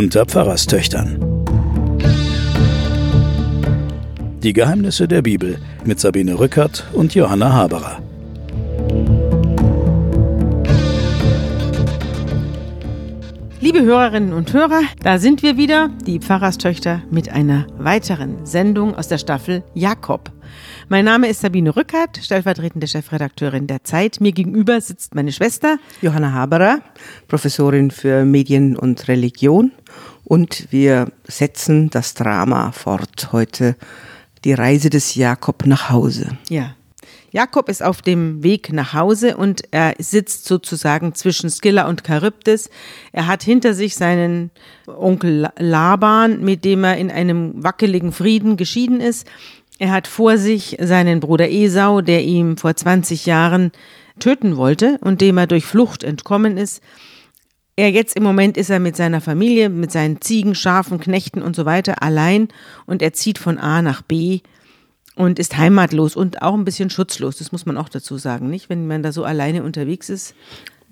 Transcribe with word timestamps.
unter 0.00 0.24
Pfarrerstöchtern. 0.24 1.18
Die 4.42 4.54
Geheimnisse 4.54 5.06
der 5.06 5.20
Bibel 5.20 5.58
mit 5.84 6.00
Sabine 6.00 6.38
Rückert 6.38 6.86
und 6.94 7.14
Johanna 7.14 7.52
Haberer. 7.52 8.00
Liebe 13.60 13.82
Hörerinnen 13.82 14.32
und 14.32 14.50
Hörer, 14.54 14.80
da 15.02 15.18
sind 15.18 15.42
wir 15.42 15.58
wieder, 15.58 15.90
die 16.06 16.18
Pfarrerstöchter, 16.18 17.02
mit 17.10 17.28
einer 17.28 17.66
weiteren 17.76 18.46
Sendung 18.46 18.94
aus 18.94 19.08
der 19.08 19.18
Staffel 19.18 19.62
Jakob. 19.74 20.32
Mein 20.88 21.04
Name 21.04 21.28
ist 21.28 21.42
Sabine 21.42 21.76
Rückert, 21.76 22.16
stellvertretende 22.22 22.88
Chefredakteurin 22.88 23.66
der 23.66 23.84
Zeit. 23.84 24.20
Mir 24.20 24.32
gegenüber 24.32 24.80
sitzt 24.80 25.14
meine 25.14 25.30
Schwester 25.30 25.76
Johanna 26.00 26.32
Haberer, 26.32 26.80
Professorin 27.28 27.90
für 27.90 28.24
Medien 28.24 28.76
und 28.76 29.06
Religion. 29.06 29.72
Und 30.30 30.68
wir 30.70 31.10
setzen 31.24 31.90
das 31.90 32.14
Drama 32.14 32.70
fort 32.70 33.30
heute, 33.32 33.74
die 34.44 34.52
Reise 34.52 34.88
des 34.88 35.16
Jakob 35.16 35.66
nach 35.66 35.90
Hause. 35.90 36.38
Ja. 36.48 36.76
Jakob 37.32 37.68
ist 37.68 37.82
auf 37.82 38.00
dem 38.00 38.40
Weg 38.44 38.72
nach 38.72 38.94
Hause 38.94 39.36
und 39.36 39.62
er 39.72 39.94
sitzt 39.98 40.44
sozusagen 40.44 41.16
zwischen 41.16 41.50
Skilla 41.50 41.88
und 41.88 42.04
Charybdis. 42.06 42.70
Er 43.10 43.26
hat 43.26 43.42
hinter 43.42 43.74
sich 43.74 43.96
seinen 43.96 44.52
Onkel 44.86 45.48
Laban, 45.58 46.44
mit 46.44 46.64
dem 46.64 46.84
er 46.84 46.96
in 46.96 47.10
einem 47.10 47.64
wackeligen 47.64 48.12
Frieden 48.12 48.56
geschieden 48.56 49.00
ist. 49.00 49.26
Er 49.80 49.90
hat 49.90 50.06
vor 50.06 50.38
sich 50.38 50.76
seinen 50.80 51.18
Bruder 51.18 51.50
Esau, 51.50 52.02
der 52.02 52.22
ihm 52.22 52.56
vor 52.56 52.76
20 52.76 53.26
Jahren 53.26 53.72
töten 54.20 54.56
wollte 54.56 54.98
und 55.00 55.22
dem 55.22 55.38
er 55.38 55.48
durch 55.48 55.64
Flucht 55.64 56.04
entkommen 56.04 56.56
ist. 56.56 56.80
Er 57.80 57.90
jetzt 57.90 58.14
im 58.14 58.22
Moment 58.22 58.58
ist 58.58 58.68
er 58.68 58.78
mit 58.78 58.94
seiner 58.94 59.22
Familie, 59.22 59.70
mit 59.70 59.90
seinen 59.90 60.20
Ziegen, 60.20 60.54
Schafen, 60.54 61.00
Knechten 61.00 61.40
und 61.40 61.56
so 61.56 61.64
weiter 61.64 62.02
allein 62.02 62.48
und 62.84 63.00
er 63.00 63.14
zieht 63.14 63.38
von 63.38 63.56
A 63.56 63.80
nach 63.80 64.02
B 64.02 64.40
und 65.14 65.38
ist 65.38 65.56
heimatlos 65.56 66.14
und 66.14 66.42
auch 66.42 66.52
ein 66.52 66.66
bisschen 66.66 66.90
schutzlos. 66.90 67.38
Das 67.38 67.52
muss 67.52 67.64
man 67.64 67.78
auch 67.78 67.88
dazu 67.88 68.18
sagen, 68.18 68.50
nicht? 68.50 68.68
Wenn 68.68 68.86
man 68.86 69.02
da 69.02 69.12
so 69.12 69.24
alleine 69.24 69.62
unterwegs 69.62 70.10
ist. 70.10 70.34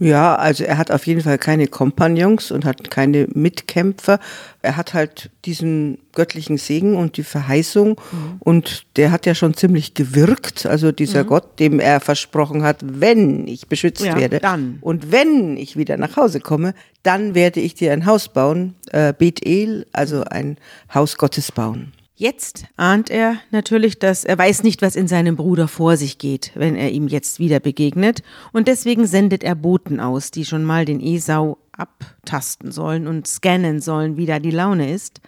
Ja, 0.00 0.36
also 0.36 0.62
er 0.62 0.78
hat 0.78 0.92
auf 0.92 1.06
jeden 1.08 1.22
Fall 1.22 1.38
keine 1.38 1.66
Kompagnons 1.66 2.52
und 2.52 2.64
hat 2.64 2.88
keine 2.88 3.27
Mitkämpfer. 3.32 4.20
Er 4.62 4.77
hat 4.77 4.94
halt 4.94 5.30
diesen 5.44 5.98
göttlichen 6.12 6.56
Segen 6.56 6.94
und 6.94 7.16
die 7.16 7.24
Verheißung 7.24 8.00
mhm. 8.12 8.36
und 8.38 8.84
der 8.96 9.10
hat 9.10 9.27
ja 9.27 9.34
schon 9.34 9.55
ziemlich 9.55 9.94
gewirkt. 9.94 10.66
Also 10.66 10.92
dieser 10.92 11.24
mhm. 11.24 11.28
Gott, 11.28 11.58
dem 11.58 11.80
er 11.80 11.98
versprochen 11.98 12.62
hat, 12.62 12.78
wenn 12.82 13.48
ich 13.48 13.66
beschützt 13.66 14.05
ja, 14.05 14.16
werde 14.16 14.38
dann. 14.38 14.78
und 14.82 15.10
wenn 15.10 15.56
ich 15.56 15.77
wieder 15.77 15.96
nach 15.96 16.16
Hause 16.16 16.38
komme, 16.38 16.74
dann 17.02 17.34
werde 17.34 17.58
ich 17.58 17.74
dir 17.74 17.92
ein 17.92 18.06
Haus 18.06 18.28
bauen, 18.28 18.74
äh, 18.92 19.12
Bethel, 19.12 19.86
also 19.92 20.22
ein 20.22 20.58
Haus 20.94 21.16
Gottes 21.16 21.50
bauen. 21.50 21.92
Jetzt 22.20 22.66
ahnt 22.77 23.11
er 23.11 23.36
natürlich, 23.52 24.00
dass 24.00 24.24
er 24.24 24.36
weiß 24.36 24.64
nicht, 24.64 24.83
was 24.83 24.97
in 24.97 25.06
seinem 25.06 25.36
Bruder 25.36 25.69
vor 25.69 25.97
sich 25.97 26.19
geht, 26.19 26.50
wenn 26.56 26.74
er 26.74 26.91
ihm 26.91 27.06
jetzt 27.06 27.38
wieder 27.38 27.61
begegnet, 27.61 28.24
und 28.52 28.66
deswegen 28.66 29.06
sendet 29.06 29.44
er 29.44 29.55
Boten 29.55 30.00
aus, 30.00 30.33
die 30.33 30.44
schon 30.44 30.64
mal 30.64 30.84
den 30.84 31.00
Esau 31.00 31.58
abtasten 31.70 32.72
sollen 32.72 33.06
und 33.06 33.28
scannen 33.28 33.80
sollen, 33.80 34.16
wie 34.16 34.27
da 34.27 34.41
die 34.41 34.50
Laune 34.50 34.92
ist. 34.92 35.20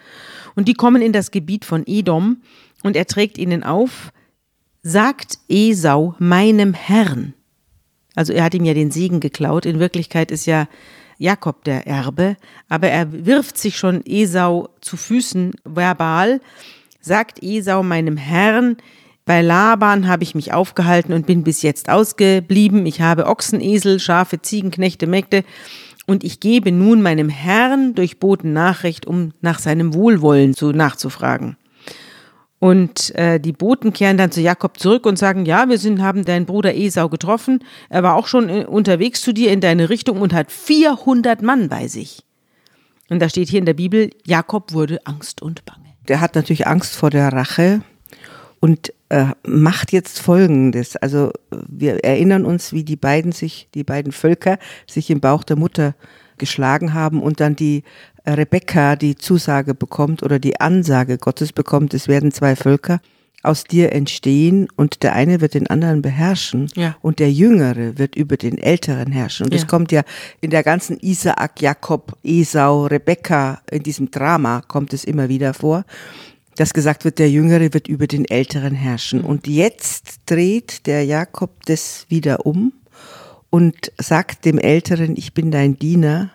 Und 0.57 0.67
die 0.67 0.75
kommen 0.75 1.01
in 1.01 1.13
das 1.13 1.31
Gebiet 1.31 1.65
von 1.65 1.85
Edom, 1.87 2.39
und 2.83 2.97
er 2.97 3.07
trägt 3.07 3.39
ihnen 3.39 3.63
auf, 3.63 4.13
sagt 4.83 5.39
Esau 5.49 6.17
meinem 6.19 6.75
Herrn. 6.75 7.35
Also 8.17 8.33
er 8.33 8.43
hat 8.43 8.55
ihm 8.55 8.65
ja 8.65 8.75
den 8.75 8.91
Segen 8.91 9.21
geklaut, 9.21 9.65
in 9.65 9.79
Wirklichkeit 9.79 10.33
ist 10.33 10.45
ja 10.45 10.67
Jakob 11.19 11.63
der 11.63 11.87
Erbe, 11.87 12.37
aber 12.69 12.89
er 12.89 13.27
wirft 13.27 13.59
sich 13.59 13.77
schon 13.77 14.05
Esau 14.05 14.71
zu 14.81 14.97
Füßen 14.97 15.53
verbal, 15.65 16.41
sagt 17.01 17.43
Esau 17.43 17.83
meinem 17.83 18.17
Herrn, 18.17 18.77
bei 19.25 19.43
Laban 19.43 20.09
habe 20.09 20.25
ich 20.25 20.35
mich 20.35 20.53
aufgehalten 20.53 21.13
und 21.13 21.27
bin 21.27 21.45
bis 21.45 21.63
jetzt 21.63 21.89
ausgeblieben. 21.89 22.85
Ich 22.87 23.01
habe 23.01 23.27
Ochsen, 23.27 23.61
Esel, 23.61 24.01
Schafe, 24.01 24.43
Ziegen, 24.43 24.71
Knechte, 24.71 25.07
Mägde. 25.07 25.45
Und 26.07 26.25
ich 26.25 26.41
gebe 26.41 26.73
nun 26.73 27.03
meinem 27.03 27.29
Herrn 27.29 27.95
durch 27.95 28.19
Boten 28.19 28.53
Nachricht, 28.53 29.07
um 29.07 29.33
nach 29.41 29.61
seinem 29.61 29.95
Wohlwollen 29.95 30.55
zu 30.55 30.73
nachzufragen. 30.73 31.57
Und 32.59 33.15
äh, 33.15 33.39
die 33.39 33.53
Boten 33.53 33.93
kehren 33.93 34.19
dann 34.19 34.33
zu 34.33 34.41
Jakob 34.41 34.79
zurück 34.79 35.07
und 35.07 35.17
sagen, 35.17 35.47
ja, 35.47 35.69
wir 35.69 35.79
sind, 35.79 36.03
haben 36.03 36.25
deinen 36.25 36.45
Bruder 36.45 36.75
Esau 36.75 37.09
getroffen. 37.09 37.63
Er 37.89 38.03
war 38.03 38.17
auch 38.17 38.27
schon 38.27 38.49
äh, 38.49 38.65
unterwegs 38.67 39.21
zu 39.21 39.33
dir 39.33 39.53
in 39.53 39.61
deine 39.61 39.89
Richtung 39.89 40.21
und 40.21 40.35
hat 40.35 40.51
400 40.51 41.41
Mann 41.41 41.69
bei 41.69 41.87
sich. 41.87 42.25
Und 43.09 43.21
da 43.21 43.29
steht 43.29 43.49
hier 43.49 43.61
in 43.61 43.67
der 43.67 43.75
Bibel, 43.75 44.11
Jakob 44.27 44.73
wurde 44.73 45.07
Angst 45.07 45.41
und 45.41 45.65
Bange 45.65 45.90
der 46.11 46.21
hat 46.21 46.35
natürlich 46.35 46.67
Angst 46.67 46.97
vor 46.97 47.09
der 47.09 47.33
Rache 47.33 47.83
und 48.59 48.93
äh, 49.11 49.27
macht 49.47 49.93
jetzt 49.93 50.19
Folgendes. 50.21 50.97
Also 50.97 51.33
wir 51.69 52.05
erinnern 52.05 52.45
uns, 52.45 52.73
wie 52.73 52.83
die 52.83 52.97
beiden 52.97 53.31
sich, 53.31 53.69
die 53.75 53.85
beiden 53.85 54.11
Völker 54.11 54.59
sich 54.89 55.09
im 55.09 55.21
Bauch 55.21 55.45
der 55.45 55.57
Mutter 55.57 55.95
geschlagen 56.37 56.95
haben 56.95 57.23
und 57.23 57.39
dann 57.39 57.55
die 57.55 57.85
Rebekka 58.27 58.97
die 58.97 59.15
Zusage 59.15 59.73
bekommt 59.73 60.25
oder 60.25 60.41
die 60.41 60.61
Ansage 60.61 61.17
Gottes 61.17 61.53
bekommt, 61.53 61.95
es 61.95 62.09
werden 62.09 62.33
zwei 62.33 62.57
Völker 62.57 63.01
aus 63.43 63.65
dir 63.65 63.93
entstehen 63.93 64.69
und 64.77 65.03
der 65.03 65.15
eine 65.15 65.41
wird 65.41 65.55
den 65.55 65.67
anderen 65.67 66.03
beherrschen 66.03 66.69
ja. 66.75 66.97
und 67.01 67.19
der 67.19 67.33
Jüngere 67.33 67.97
wird 67.99 68.15
über 68.15 68.37
den 68.37 68.59
Älteren 68.59 69.13
herrschen. 69.13 69.47
Und 69.47 69.55
es 69.55 69.63
ja. 69.63 69.67
kommt 69.67 69.93
ja 69.93 70.03
in 70.41 70.51
der 70.51 70.63
ganzen 70.63 70.99
Isaak, 71.01 71.63
Jakob, 71.63 72.17
Esau, 72.23 72.87
Rebekka, 72.87 73.63
in 73.71 73.83
diesem 73.83 74.11
Drama 74.11 74.63
kommt 74.67 74.93
es 74.93 75.05
immer 75.05 75.29
wieder 75.29 75.55
vor, 75.55 75.85
dass 76.57 76.75
gesagt 76.75 77.05
wird, 77.05 77.19
der 77.19 77.31
Jüngere 77.31 77.73
wird 77.73 77.89
über 77.89 78.07
den 78.07 78.27
Älteren 78.27 78.75
herrschen. 78.75 79.23
Und 79.23 79.47
jetzt 79.47 80.21
dreht 80.27 80.87
der 80.87 81.05
Jakob 81.05 81.51
das 81.65 82.05
wieder 82.11 82.45
um 82.45 82.75
und 83.49 83.93
sagt 83.99 84.45
dem 84.45 84.59
Älteren, 84.59 85.17
ich 85.17 85.33
bin 85.33 85.51
dein 85.51 85.79
Diener 85.79 86.31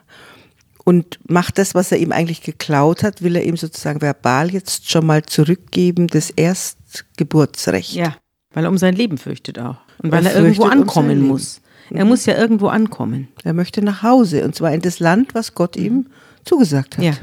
und 0.85 1.19
macht 1.27 1.57
das, 1.57 1.75
was 1.75 1.91
er 1.91 1.97
ihm 1.97 2.13
eigentlich 2.13 2.41
geklaut 2.41 3.03
hat, 3.03 3.21
will 3.21 3.35
er 3.35 3.43
ihm 3.43 3.57
sozusagen 3.57 4.01
verbal 4.01 4.51
jetzt 4.51 4.89
schon 4.89 5.05
mal 5.05 5.23
zurückgeben, 5.23 6.07
das 6.07 6.29
Erstgeburtsrecht. 6.29 7.93
Ja, 7.93 8.15
weil 8.53 8.63
er 8.63 8.69
um 8.69 8.77
sein 8.77 8.95
Leben 8.95 9.17
fürchtet 9.17 9.59
auch. 9.59 9.77
Und 10.01 10.11
weil 10.11 10.25
er, 10.25 10.33
er 10.33 10.41
irgendwo 10.41 10.63
ankommen 10.65 11.23
um 11.23 11.27
muss. 11.27 11.61
Er 11.89 12.05
mhm. 12.05 12.11
muss 12.11 12.25
ja 12.25 12.37
irgendwo 12.37 12.67
ankommen. 12.67 13.27
Er 13.43 13.53
möchte 13.53 13.81
nach 13.81 14.03
Hause 14.03 14.45
und 14.45 14.55
zwar 14.55 14.73
in 14.73 14.81
das 14.81 14.99
Land, 14.99 15.33
was 15.33 15.55
Gott 15.55 15.75
ihm 15.75 16.07
zugesagt 16.45 16.97
hat. 16.97 17.03
Ja. 17.03 17.13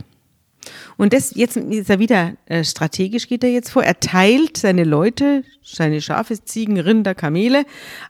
Und 0.96 1.12
das, 1.12 1.34
jetzt 1.34 1.56
ist 1.56 1.90
er 1.90 1.98
wieder 1.98 2.34
äh, 2.46 2.64
strategisch 2.64 3.28
geht 3.28 3.44
er 3.44 3.50
jetzt 3.50 3.70
vor. 3.70 3.84
Er 3.84 3.98
teilt 3.98 4.56
seine 4.56 4.84
Leute, 4.84 5.44
seine 5.62 6.00
Schafe, 6.00 6.44
Ziegen, 6.44 6.78
Rinder, 6.78 7.14
Kamele 7.14 7.64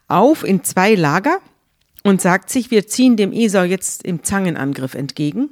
auf 0.08 0.44
in 0.44 0.64
zwei 0.64 0.94
Lager 0.94 1.38
und 2.02 2.20
sagt 2.20 2.50
sich, 2.50 2.70
wir 2.70 2.86
ziehen 2.86 3.16
dem 3.16 3.32
Esau 3.32 3.62
jetzt 3.62 4.04
im 4.04 4.22
Zangenangriff 4.22 4.94
entgegen. 4.94 5.50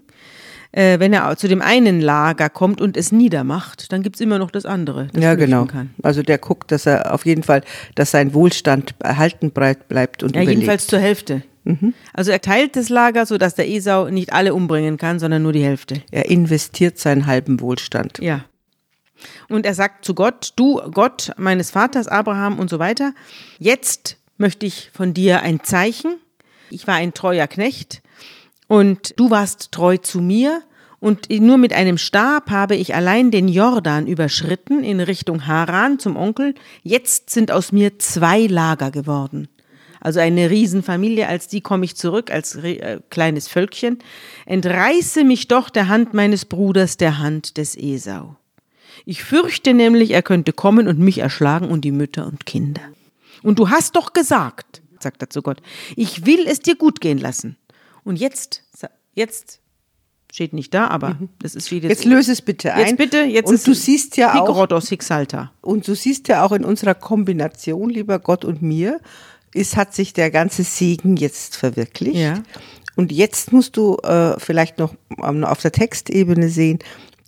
Äh, 0.72 1.00
wenn 1.00 1.12
er 1.12 1.37
zu 1.37 1.49
dem 1.49 1.62
einen 1.62 2.00
Lager 2.00 2.49
kommt 2.49 2.81
und 2.81 2.97
es 2.97 3.11
niedermacht, 3.11 3.93
dann 3.93 4.03
gibt 4.03 4.16
es 4.16 4.21
immer 4.21 4.38
noch 4.38 4.53
das 4.53 4.66
andere. 4.66 5.09
Das 5.12 5.22
ja, 5.22 5.34
genau. 5.34 5.65
Kann. 5.65 5.91
Also 6.03 6.22
der 6.22 6.38
guckt, 6.38 6.71
dass 6.71 6.87
er 6.87 7.12
auf 7.12 7.27
jeden 7.27 7.43
Fall, 7.43 7.62
dass 7.97 8.12
sein 8.12 8.34
Wohlstand 8.34 8.94
erhalten 9.00 9.50
bleibt 9.50 10.22
und 10.22 10.37
Ja, 10.37 10.43
überlebt. 10.43 10.61
jedenfalls 10.61 10.87
zur 10.87 11.00
Hälfte. 11.00 11.43
Mhm. 11.65 11.93
Also 12.12 12.31
er 12.31 12.41
teilt 12.41 12.77
das 12.77 12.88
Lager, 12.88 13.27
sodass 13.27 13.56
der 13.56 13.69
Esau 13.69 14.09
nicht 14.11 14.32
alle 14.32 14.55
umbringen 14.55 14.97
kann, 14.97 15.19
sondern 15.19 15.43
nur 15.43 15.53
die 15.53 15.65
Hälfte. 15.65 16.03
Er 16.12 16.31
investiert 16.31 16.99
seinen 16.99 17.27
halben 17.27 17.61
Wohlstand. 17.61 18.19
Ja. 18.21 18.44
Und 19.49 19.67
er 19.67 19.75
sagt 19.75 20.05
zu 20.05 20.15
Gott, 20.15 20.53
du 20.56 20.81
Gott 20.93 21.32
meines 21.37 21.72
Vaters 21.72 22.06
Abraham 22.06 22.59
und 22.59 22.71
so 22.71 22.78
weiter, 22.78 23.12
jetzt 23.59 24.17
möchte 24.38 24.67
ich 24.67 24.91
von 24.94 25.12
dir 25.14 25.43
ein 25.43 25.62
Zeichen 25.64 26.14
ich 26.72 26.87
war 26.87 26.94
ein 26.94 27.14
treuer 27.14 27.46
Knecht 27.46 28.02
und 28.69 29.19
du 29.19 29.31
warst 29.31 29.72
treu 29.72 29.96
zu 29.96 30.20
mir 30.20 30.62
und 31.00 31.31
nur 31.31 31.56
mit 31.56 31.72
einem 31.72 31.96
Stab 31.96 32.50
habe 32.50 32.76
ich 32.76 32.94
allein 32.94 33.31
den 33.31 33.49
Jordan 33.49 34.06
überschritten 34.06 34.84
in 34.84 35.00
Richtung 35.00 35.46
Haran 35.46 35.99
zum 35.99 36.17
Onkel. 36.17 36.55
Jetzt 36.82 37.31
sind 37.31 37.50
aus 37.50 37.72
mir 37.72 37.99
zwei 37.99 38.46
Lager 38.46 38.90
geworden. 38.90 39.49
Also 40.00 40.20
eine 40.20 40.50
Riesenfamilie, 40.50 41.26
als 41.26 41.49
die 41.49 41.62
komme 41.62 41.84
ich 41.84 41.96
zurück, 41.96 42.31
als 42.31 42.55
äh, 42.56 43.00
kleines 43.11 43.49
Völkchen. 43.49 43.99
Entreiße 44.46 45.25
mich 45.25 45.49
doch 45.49 45.69
der 45.70 45.88
Hand 45.88 46.14
meines 46.14 46.44
Bruders, 46.44 46.96
der 46.96 47.19
Hand 47.19 47.56
des 47.56 47.76
Esau. 47.76 48.37
Ich 49.05 49.22
fürchte 49.22 49.75
nämlich, 49.75 50.11
er 50.11 50.22
könnte 50.22 50.52
kommen 50.52 50.88
und 50.88 50.99
mich 50.99 51.19
erschlagen 51.19 51.69
und 51.69 51.82
die 51.82 51.93
Mütter 51.93 52.26
und 52.26 52.46
Kinder. 52.46 52.82
Und 53.43 53.58
du 53.58 53.70
hast 53.70 53.96
doch 53.96 54.12
gesagt, 54.12 54.80
sagt 55.02 55.23
er 55.23 55.31
zu 55.31 55.43
Gott. 55.43 55.62
Ich 55.97 56.26
will 56.26 56.47
es 56.47 56.61
dir 56.61 56.76
gut 56.76 57.00
gehen 57.00 57.19
lassen. 57.19 57.56
Und 58.05 58.17
jetzt, 58.17 58.64
jetzt 59.14 59.61
steht 60.32 60.52
nicht 60.52 60.73
da, 60.75 60.88
aber 60.88 61.11
mhm. 61.14 61.29
das 61.41 61.55
ist 61.55 61.70
wieder. 61.70 61.88
Jetzt 61.88 62.05
löse 62.05 62.32
es 62.32 62.43
bitte 62.43 62.73
ein. 62.75 62.87
Jetzt 62.87 62.97
bitte, 62.97 63.23
jetzt 63.23 63.49
und 63.49 63.67
du 63.67 63.75
siehst 63.75 64.17
ja 64.17 64.35
auch. 64.41 64.47
Und 65.61 65.87
du 65.87 65.94
siehst 65.94 66.29
ja 66.29 66.44
auch 66.44 66.52
in 66.52 66.64
unserer 66.64 66.94
Kombination, 66.94 67.91
lieber 67.91 68.19
Gott 68.19 68.44
und 68.44 68.62
mir, 68.62 69.00
ist, 69.52 69.76
hat 69.76 69.94
sich 69.94 70.12
der 70.12 70.31
ganze 70.31 70.62
Segen 70.62 71.17
jetzt 71.17 71.56
verwirklicht. 71.56 72.17
Ja. 72.17 72.43
Und 72.96 73.12
jetzt 73.12 73.53
musst 73.53 73.76
du 73.76 73.96
äh, 73.99 74.38
vielleicht 74.38 74.79
noch 74.79 74.94
auf 75.19 75.61
der 75.61 75.73
Textebene 75.73 76.49
sehen, 76.49 76.79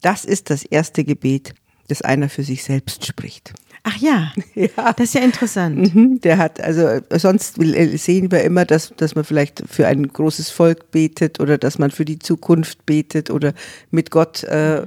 das 0.00 0.24
ist 0.24 0.50
das 0.50 0.64
erste 0.64 1.04
Gebet, 1.04 1.54
das 1.88 2.02
einer 2.02 2.28
für 2.28 2.42
sich 2.42 2.64
selbst 2.64 3.06
spricht. 3.06 3.54
Ach 3.84 3.96
ja, 3.96 4.30
ja, 4.54 4.92
das 4.92 5.06
ist 5.08 5.14
ja 5.14 5.22
interessant. 5.22 5.92
Mhm, 5.92 6.20
der 6.20 6.38
hat, 6.38 6.60
also 6.60 7.00
sonst 7.10 7.58
äh, 7.58 7.96
sehen 7.96 8.30
wir 8.30 8.44
immer, 8.44 8.64
dass, 8.64 8.92
dass 8.96 9.16
man 9.16 9.24
vielleicht 9.24 9.64
für 9.68 9.88
ein 9.88 10.06
großes 10.06 10.50
Volk 10.50 10.92
betet 10.92 11.40
oder 11.40 11.58
dass 11.58 11.80
man 11.80 11.90
für 11.90 12.04
die 12.04 12.20
Zukunft 12.20 12.86
betet 12.86 13.30
oder 13.30 13.54
mit 13.90 14.12
Gott 14.12 14.44
äh, 14.44 14.82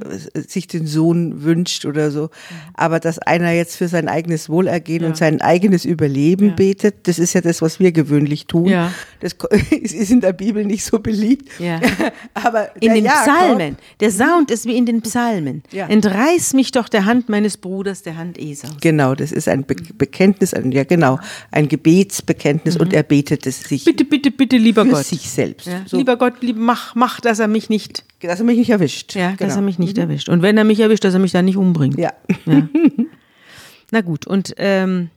sich 0.47 0.67
den 0.67 0.87
Sohn 0.87 1.43
wünscht 1.43 1.85
oder 1.85 2.09
so. 2.09 2.29
Aber 2.73 3.01
dass 3.01 3.19
einer 3.19 3.51
jetzt 3.51 3.75
für 3.75 3.89
sein 3.89 4.07
eigenes 4.07 4.49
Wohlergehen 4.49 5.01
ja. 5.01 5.09
und 5.09 5.17
sein 5.17 5.41
eigenes 5.41 5.83
Überleben 5.83 6.49
ja. 6.49 6.55
betet, 6.55 7.07
das 7.07 7.19
ist 7.19 7.33
ja 7.33 7.41
das, 7.41 7.61
was 7.61 7.81
wir 7.81 7.91
gewöhnlich 7.91 8.47
tun. 8.47 8.67
Ja. 8.67 8.93
Das 9.19 9.33
ist 9.71 10.09
in 10.09 10.21
der 10.21 10.31
Bibel 10.31 10.63
nicht 10.63 10.85
so 10.85 10.99
beliebt. 10.99 11.49
Ja. 11.59 11.81
Aber 12.33 12.69
in 12.81 12.93
den 12.93 13.05
Psalmen, 13.05 13.75
der 13.99 14.11
Sound 14.11 14.51
ist 14.51 14.65
wie 14.65 14.77
in 14.77 14.85
den 14.85 15.01
Psalmen. 15.01 15.63
Entreiß 15.73 16.53
mich 16.53 16.71
doch 16.71 16.87
der 16.87 17.03
Hand 17.03 17.27
meines 17.27 17.57
Bruders, 17.57 18.01
der 18.01 18.15
Hand 18.15 18.37
Esau. 18.37 18.69
Genau, 18.85 19.15
das 19.15 19.31
ist 19.31 19.47
ein 19.47 19.65
Be 19.65 19.73
Bekenntnis, 19.97 20.53
ein, 20.53 20.71
ja 20.71 20.83
genau, 20.83 21.17
ein 21.49 21.67
Gebetsbekenntnis 21.67 22.75
mhm. 22.75 22.81
und 22.81 22.93
er 22.93 23.01
betet 23.01 23.47
es 23.47 23.61
sich. 23.61 23.83
Bitte, 23.83 24.05
bitte, 24.05 24.29
bitte, 24.29 24.57
lieber 24.57 24.85
für 24.85 24.91
Gott. 24.91 25.05
sich 25.05 25.27
selbst. 25.27 25.65
Ja. 25.65 25.81
So. 25.87 25.97
Lieber 25.97 26.17
Gott, 26.17 26.43
lieb, 26.43 26.55
mach, 26.55 26.93
mach, 26.93 27.19
dass 27.19 27.39
er 27.39 27.47
mich 27.47 27.67
nicht. 27.67 28.03
Dass 28.19 28.41
er 28.41 28.45
mich 28.45 28.59
nicht 28.59 28.69
erwischt. 28.69 29.15
Ja, 29.15 29.29
genau. 29.29 29.39
dass 29.39 29.55
er 29.55 29.63
mich 29.63 29.79
nicht 29.79 29.97
mhm. 29.97 30.03
erwischt. 30.03 30.29
Und 30.29 30.43
wenn 30.43 30.55
er 30.55 30.65
mich 30.65 30.79
erwischt, 30.79 31.03
dass 31.03 31.15
er 31.15 31.19
mich 31.19 31.31
dann 31.31 31.45
nicht 31.45 31.57
umbringt. 31.57 31.97
Ja. 31.97 32.13
ja. 32.45 32.69
Na 33.91 34.01
gut, 34.01 34.27
und, 34.27 34.53
ähm, 34.57 35.09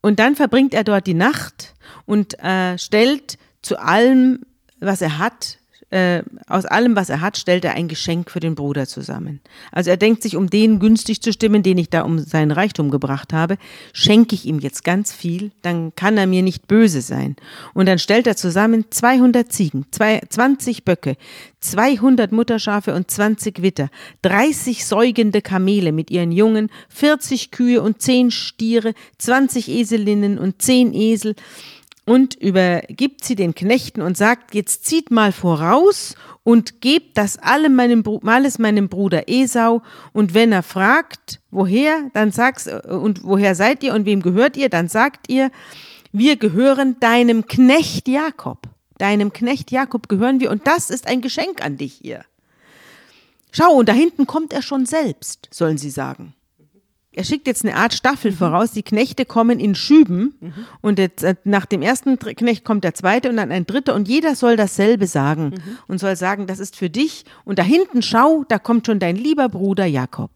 und 0.00 0.18
dann 0.18 0.34
verbringt 0.34 0.74
er 0.74 0.82
dort 0.82 1.06
die 1.06 1.14
Nacht 1.14 1.74
und 2.06 2.42
äh, 2.42 2.76
stellt 2.76 3.38
zu 3.62 3.78
allem, 3.78 4.40
was 4.80 5.00
er 5.00 5.18
hat, 5.18 5.57
äh, 5.90 6.22
aus 6.46 6.66
allem, 6.66 6.96
was 6.96 7.08
er 7.08 7.20
hat, 7.20 7.38
stellt 7.38 7.64
er 7.64 7.74
ein 7.74 7.88
Geschenk 7.88 8.30
für 8.30 8.40
den 8.40 8.54
Bruder 8.54 8.86
zusammen. 8.86 9.40
Also 9.72 9.90
er 9.90 9.96
denkt 9.96 10.22
sich, 10.22 10.36
um 10.36 10.50
den 10.50 10.80
günstig 10.80 11.22
zu 11.22 11.32
stimmen, 11.32 11.62
den 11.62 11.78
ich 11.78 11.88
da 11.88 12.02
um 12.02 12.18
seinen 12.18 12.50
Reichtum 12.50 12.90
gebracht 12.90 13.32
habe, 13.32 13.56
schenke 13.92 14.34
ich 14.34 14.44
ihm 14.44 14.58
jetzt 14.58 14.84
ganz 14.84 15.12
viel, 15.12 15.50
dann 15.62 15.94
kann 15.94 16.18
er 16.18 16.26
mir 16.26 16.42
nicht 16.42 16.68
böse 16.68 17.00
sein. 17.00 17.36
Und 17.72 17.86
dann 17.86 17.98
stellt 17.98 18.26
er 18.26 18.36
zusammen 18.36 18.84
200 18.90 19.50
Ziegen, 19.50 19.86
20 19.90 20.84
Böcke, 20.84 21.16
200 21.60 22.32
Mutterschafe 22.32 22.94
und 22.94 23.10
20 23.10 23.62
Witter, 23.62 23.88
30 24.22 24.84
säugende 24.84 25.42
Kamele 25.42 25.92
mit 25.92 26.10
ihren 26.10 26.32
Jungen, 26.32 26.70
40 26.90 27.50
Kühe 27.50 27.82
und 27.82 28.02
10 28.02 28.30
Stiere, 28.30 28.94
20 29.18 29.68
Eselinnen 29.68 30.38
und 30.38 30.60
10 30.62 30.92
Esel, 30.92 31.34
und 32.08 32.34
übergibt 32.36 33.22
sie 33.22 33.34
den 33.34 33.54
Knechten 33.54 34.00
und 34.00 34.16
sagt, 34.16 34.54
jetzt 34.54 34.86
zieht 34.86 35.10
mal 35.10 35.30
voraus 35.30 36.14
und 36.42 36.80
gebt 36.80 37.18
das 37.18 37.36
allem 37.36 37.74
meinem, 37.74 38.02
alles 38.24 38.58
meinem 38.58 38.88
Bruder 38.88 39.28
Esau 39.28 39.82
und 40.14 40.32
wenn 40.32 40.50
er 40.50 40.62
fragt, 40.62 41.40
woher, 41.50 42.10
dann 42.14 42.32
sagst, 42.32 42.66
und 42.66 43.24
woher 43.24 43.54
seid 43.54 43.82
ihr 43.82 43.92
und 43.92 44.06
wem 44.06 44.22
gehört 44.22 44.56
ihr, 44.56 44.70
dann 44.70 44.88
sagt 44.88 45.30
ihr, 45.30 45.50
wir 46.10 46.36
gehören 46.36 46.98
deinem 46.98 47.46
Knecht 47.46 48.08
Jakob. 48.08 48.62
Deinem 48.96 49.34
Knecht 49.34 49.70
Jakob 49.70 50.08
gehören 50.08 50.40
wir 50.40 50.50
und 50.50 50.66
das 50.66 50.88
ist 50.88 51.06
ein 51.06 51.20
Geschenk 51.20 51.62
an 51.62 51.76
dich 51.76 51.98
hier. 52.00 52.24
Schau, 53.50 53.74
und 53.74 53.86
da 53.86 53.92
hinten 53.92 54.26
kommt 54.26 54.54
er 54.54 54.62
schon 54.62 54.86
selbst, 54.86 55.48
sollen 55.50 55.76
sie 55.76 55.90
sagen. 55.90 56.34
Er 57.18 57.24
schickt 57.24 57.48
jetzt 57.48 57.64
eine 57.64 57.74
Art 57.74 57.94
Staffel 57.94 58.30
mhm. 58.30 58.36
voraus. 58.36 58.70
Die 58.70 58.84
Knechte 58.84 59.24
kommen 59.24 59.58
in 59.58 59.74
Schüben 59.74 60.36
mhm. 60.40 60.52
und 60.80 61.00
jetzt, 61.00 61.24
äh, 61.24 61.34
nach 61.42 61.66
dem 61.66 61.82
ersten 61.82 62.16
Knecht 62.16 62.64
kommt 62.64 62.84
der 62.84 62.94
zweite 62.94 63.28
und 63.28 63.36
dann 63.38 63.50
ein 63.50 63.66
dritter 63.66 63.96
und 63.96 64.06
jeder 64.06 64.36
soll 64.36 64.54
dasselbe 64.54 65.08
sagen 65.08 65.46
mhm. 65.46 65.78
und 65.88 65.98
soll 65.98 66.14
sagen, 66.14 66.46
das 66.46 66.60
ist 66.60 66.76
für 66.76 66.90
dich. 66.90 67.24
Und 67.44 67.58
da 67.58 67.64
hinten 67.64 68.02
schau, 68.02 68.44
da 68.46 68.60
kommt 68.60 68.86
schon 68.86 69.00
dein 69.00 69.16
lieber 69.16 69.48
Bruder 69.48 69.84
Jakob. 69.84 70.30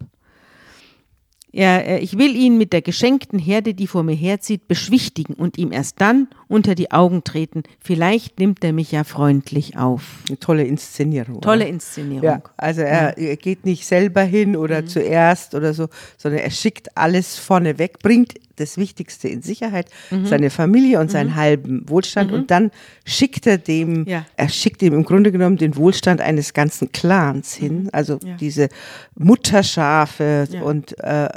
Er, 1.52 1.87
äh, 1.87 1.99
ich 2.00 2.19
will 2.19 2.34
ihn 2.34 2.58
mit 2.58 2.73
der 2.73 2.82
geschenkten 2.82 3.38
Herde, 3.38 3.75
die 3.75 3.87
vor 3.87 4.02
mir 4.02 4.17
herzieht, 4.17 4.67
beschwichtigen 4.67 5.34
und 5.34 5.58
ihm 5.58 5.70
erst 5.70 6.00
dann 6.00 6.26
unter 6.53 6.75
die 6.75 6.91
Augen 6.91 7.25
treten. 7.25 7.63
Vielleicht 7.81 8.39
nimmt 8.39 8.63
er 8.63 8.75
mich 8.75 8.93
ja 8.93 9.05
freundlich 9.05 9.79
auf. 9.79 10.19
Eine 10.29 10.39
tolle 10.39 10.65
Inszenierung. 10.65 11.41
Tolle 11.41 11.65
Inszenierung. 11.65 12.25
Ja, 12.25 12.43
also 12.59 12.83
er, 12.83 13.17
er, 13.17 13.37
geht 13.37 13.65
nicht 13.65 13.87
selber 13.87 14.21
hin 14.21 14.55
oder 14.55 14.83
mhm. 14.83 14.87
zuerst 14.87 15.55
oder 15.55 15.73
so, 15.73 15.89
sondern 16.19 16.43
er 16.43 16.51
schickt 16.51 16.97
alles 16.97 17.39
vorne 17.39 17.79
weg, 17.79 18.01
bringt 18.01 18.35
das 18.57 18.77
Wichtigste 18.77 19.29
in 19.29 19.41
Sicherheit, 19.41 19.87
mhm. 20.11 20.27
seine 20.27 20.51
Familie 20.51 21.01
und 21.01 21.11
seinen 21.11 21.31
mhm. 21.31 21.37
halben 21.37 21.89
Wohlstand. 21.89 22.31
Mhm. 22.31 22.37
Und 22.37 22.51
dann 22.51 22.71
schickt 23.07 23.47
er 23.47 23.57
dem, 23.57 24.07
ja. 24.07 24.27
er 24.37 24.49
schickt 24.51 24.83
ihm 24.83 24.93
im 24.93 25.05
Grunde 25.05 25.33
genommen 25.33 25.57
den 25.57 25.75
Wohlstand 25.77 26.21
eines 26.21 26.53
ganzen 26.53 26.93
Clans 26.93 27.55
hin, 27.55 27.85
mhm. 27.85 27.91
also 27.93 28.19
ja. 28.23 28.37
diese 28.37 28.69
Mutterschafe 29.15 30.47
ja. 30.51 30.61
und 30.61 30.99
äh, 30.99 31.31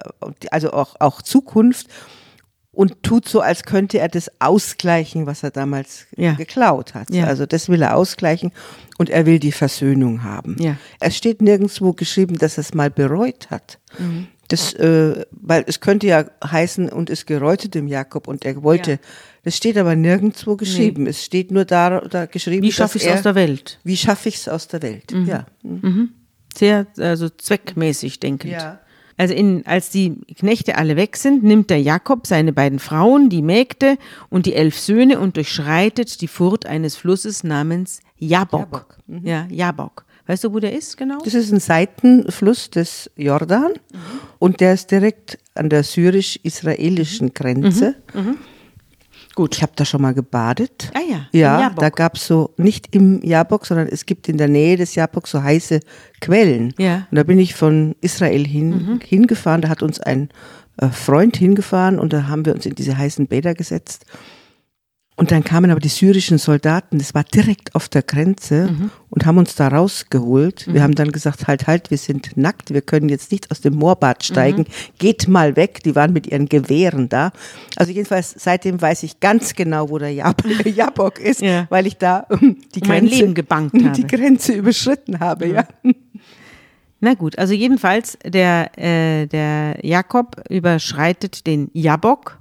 also 0.51 0.73
auch, 0.73 0.97
auch 0.99 1.21
Zukunft 1.21 1.87
und 2.75 3.03
tut 3.03 3.27
so, 3.27 3.41
als 3.41 3.63
könnte 3.63 3.99
er 3.99 4.09
das 4.09 4.29
ausgleichen, 4.39 5.25
was 5.25 5.43
er 5.43 5.51
damals 5.51 6.05
ja. 6.15 6.33
geklaut 6.33 6.93
hat. 6.93 7.09
Ja. 7.09 7.25
Also 7.25 7.45
das 7.45 7.69
will 7.69 7.81
er 7.81 7.95
ausgleichen 7.95 8.51
und 8.97 9.09
er 9.09 9.25
will 9.25 9.39
die 9.39 9.51
Versöhnung 9.51 10.23
haben. 10.23 10.57
Ja. 10.59 10.77
Es 10.99 11.15
steht 11.15 11.41
nirgendwo 11.41 11.93
geschrieben, 11.93 12.37
dass 12.37 12.57
er 12.57 12.61
es 12.61 12.73
mal 12.73 12.89
bereut 12.89 13.49
hat. 13.49 13.79
Mhm. 13.97 14.27
Das, 14.47 14.73
äh, 14.73 15.25
weil 15.31 15.63
es 15.65 15.79
könnte 15.79 16.05
ja 16.05 16.25
heißen, 16.43 16.89
und 16.89 17.09
es 17.09 17.25
gereute 17.25 17.67
dem 17.69 17.87
Jakob 17.87 18.27
und 18.27 18.45
er 18.45 18.61
wollte. 18.61 18.91
Ja. 18.91 18.97
Das 19.43 19.57
steht 19.57 19.77
aber 19.77 19.95
nirgendwo 19.95 20.55
geschrieben. 20.55 21.03
Nee. 21.03 21.09
Es 21.09 21.23
steht 21.23 21.51
nur 21.51 21.65
da, 21.65 22.01
da 22.01 22.25
geschrieben. 22.25 22.63
Wie 22.63 22.71
schaffe 22.71 22.97
ich 22.97 23.05
es 23.05 23.11
aus 23.11 23.21
der 23.23 23.35
Welt? 23.35 23.79
Wie 23.83 23.97
schaffe 23.97 24.29
ich 24.29 24.35
es 24.35 24.47
aus 24.47 24.67
der 24.67 24.81
Welt? 24.83 25.11
Mhm. 25.11 25.25
Ja. 25.25 25.45
Mhm. 25.63 26.09
Sehr, 26.55 26.87
also 26.97 27.29
zweckmäßig 27.29 28.19
denkend. 28.19 28.53
Ja. 28.53 28.79
Also 29.17 29.33
in, 29.33 29.65
als 29.65 29.89
die 29.89 30.15
Knechte 30.37 30.77
alle 30.77 30.95
weg 30.95 31.15
sind, 31.15 31.43
nimmt 31.43 31.69
der 31.69 31.81
Jakob 31.81 32.27
seine 32.27 32.51
beiden 32.51 32.79
Frauen, 32.79 33.29
die 33.29 33.41
Mägde 33.41 33.97
und 34.29 34.45
die 34.45 34.55
elf 34.55 34.77
Söhne 34.77 35.19
und 35.19 35.37
durchschreitet 35.37 36.21
die 36.21 36.27
Furt 36.27 36.65
eines 36.65 36.95
Flusses 36.95 37.43
namens 37.43 38.01
Jabok. 38.17 38.59
Jabok. 38.59 38.97
Mhm. 39.07 39.21
Ja, 39.25 39.47
Jabok. 39.49 40.05
Weißt 40.27 40.43
du, 40.43 40.53
wo 40.53 40.59
der 40.59 40.73
ist 40.73 40.97
genau? 40.97 41.19
Das 41.23 41.33
ist 41.33 41.51
ein 41.51 41.59
Seitenfluss 41.59 42.71
des 42.71 43.11
Jordan 43.15 43.73
mhm. 43.73 43.97
und 44.39 44.59
der 44.59 44.73
ist 44.73 44.89
direkt 44.91 45.37
an 45.53 45.69
der 45.69 45.83
syrisch-israelischen 45.83 47.33
Grenze. 47.33 47.95
Mhm. 48.13 48.37
Gut. 49.35 49.55
Ich 49.55 49.61
habe 49.61 49.73
da 49.75 49.83
schon 49.83 50.01
mal 50.01 50.13
gebadet. 50.13 50.91
Ah 50.93 51.01
ja. 51.07 51.27
Ja, 51.31 51.69
da 51.69 51.89
gab 51.89 52.15
es 52.15 52.25
so, 52.25 52.51
nicht 52.57 52.95
im 52.95 53.21
Jabok, 53.23 53.65
sondern 53.65 53.87
es 53.87 54.05
gibt 54.05 54.29
in 54.29 54.37
der 54.37 54.47
Nähe 54.47 54.77
des 54.77 54.95
Jabok 54.95 55.27
so 55.27 55.43
heiße 55.43 55.81
Quellen. 56.21 56.73
Ja. 56.77 57.07
Und 57.11 57.17
da 57.17 57.23
bin 57.23 57.37
ich 57.37 57.53
von 57.53 57.95
Israel 57.99 58.47
hin, 58.47 58.69
mhm. 58.69 58.99
hingefahren. 59.03 59.61
Da 59.61 59.69
hat 59.69 59.83
uns 59.83 59.99
ein 59.99 60.29
äh, 60.77 60.87
Freund 60.87 61.37
hingefahren 61.37 61.99
und 61.99 62.13
da 62.13 62.27
haben 62.27 62.45
wir 62.45 62.55
uns 62.55 62.65
in 62.65 62.75
diese 62.75 62.97
heißen 62.97 63.27
Bäder 63.27 63.53
gesetzt. 63.53 64.05
Und 65.17 65.31
dann 65.31 65.45
kamen 65.45 65.71
aber 65.71 65.79
die 65.79 65.87
syrischen 65.87 66.37
Soldaten, 66.37 66.97
das 66.97 67.13
war 67.13 67.23
direkt 67.23 67.73
auf 67.73 67.87
der 67.87 68.01
Grenze 68.01 68.69
mhm. 68.69 68.91
und 69.09 69.25
haben 69.25 69.37
uns 69.37 69.55
da 69.55 69.69
rausgeholt. 69.69 70.67
Mhm. 70.67 70.73
Wir 70.73 70.83
haben 70.83 70.95
dann 70.95 71.13
gesagt, 71.13 71.47
halt, 71.47 71.67
halt, 71.67 71.89
wir 71.89 71.97
sind 71.97 72.35
nackt, 72.35 72.73
wir 72.73 72.81
können 72.81 73.07
jetzt 73.07 73.31
nicht 73.31 73.49
aus 73.49 73.61
dem 73.61 73.75
Moorbad 73.75 74.25
steigen, 74.25 74.63
mhm. 74.63 74.97
geht 74.97 75.29
mal 75.29 75.55
weg. 75.55 75.81
Die 75.85 75.95
waren 75.95 76.11
mit 76.11 76.27
ihren 76.27 76.49
Gewehren 76.49 77.07
da. 77.07 77.31
Also 77.77 77.93
jedenfalls 77.93 78.35
seitdem 78.37 78.81
weiß 78.81 79.03
ich 79.03 79.21
ganz 79.21 79.55
genau, 79.55 79.89
wo 79.89 79.99
der 79.99 80.13
Jab 80.13 80.43
Jabok 80.65 81.19
ist, 81.19 81.39
ja. 81.41 81.65
weil 81.69 81.87
ich 81.87 81.97
da 81.97 82.25
um, 82.29 82.57
die 82.75 82.81
um 82.81 82.87
Grenze, 82.87 83.15
Leben 83.15 83.33
gebankt 83.33 83.73
habe. 83.83 83.91
die 83.91 84.07
Grenze 84.07 84.51
überschritten 84.51 85.21
habe, 85.21 85.47
ja. 85.47 85.65
Na 86.99 87.13
gut, 87.13 87.37
also 87.37 87.53
jedenfalls 87.53 88.17
der, 88.25 88.77
äh, 88.77 89.27
der 89.27 89.77
Jakob 89.81 90.41
überschreitet 90.49 91.47
den 91.47 91.69
Jabok 91.73 92.39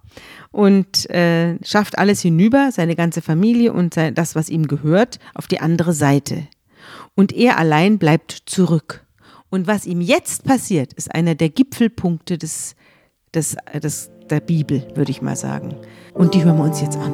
und 0.54 1.11
äh, 1.11 1.58
schafft 1.64 1.99
alles 1.99 2.23
hinüber, 2.23 2.70
seine 2.70 2.94
ganze 2.94 3.23
Familie 3.23 3.73
und 3.73 3.92
sein, 3.92 4.14
das, 4.14 4.37
was 4.37 4.49
ihm 4.49 4.68
gehört, 4.68 5.18
auf 5.34 5.49
die 5.49 5.58
andere 5.58 5.92
Seite. 5.92 6.46
Und 7.16 7.32
er 7.32 7.58
allein 7.58 7.99
bleibt 7.99 8.44
zurück. 8.46 9.04
Und 9.50 9.66
was 9.66 9.84
ihm 9.84 10.00
jetzt 10.00 10.44
passiert, 10.44 10.92
ist 10.92 11.12
einer 11.12 11.34
der 11.34 11.49
Gipfelpunkte 11.49 12.38
des, 12.38 12.76
des, 13.34 13.56
des, 13.82 14.11
der 14.30 14.38
Bibel, 14.38 14.87
würde 14.94 15.11
ich 15.11 15.23
mal 15.23 15.34
sagen. 15.34 15.75
Und 16.12 16.34
die 16.34 16.44
hören 16.44 16.58
wir 16.58 16.64
uns 16.64 16.80
jetzt 16.80 16.99
an. 16.99 17.12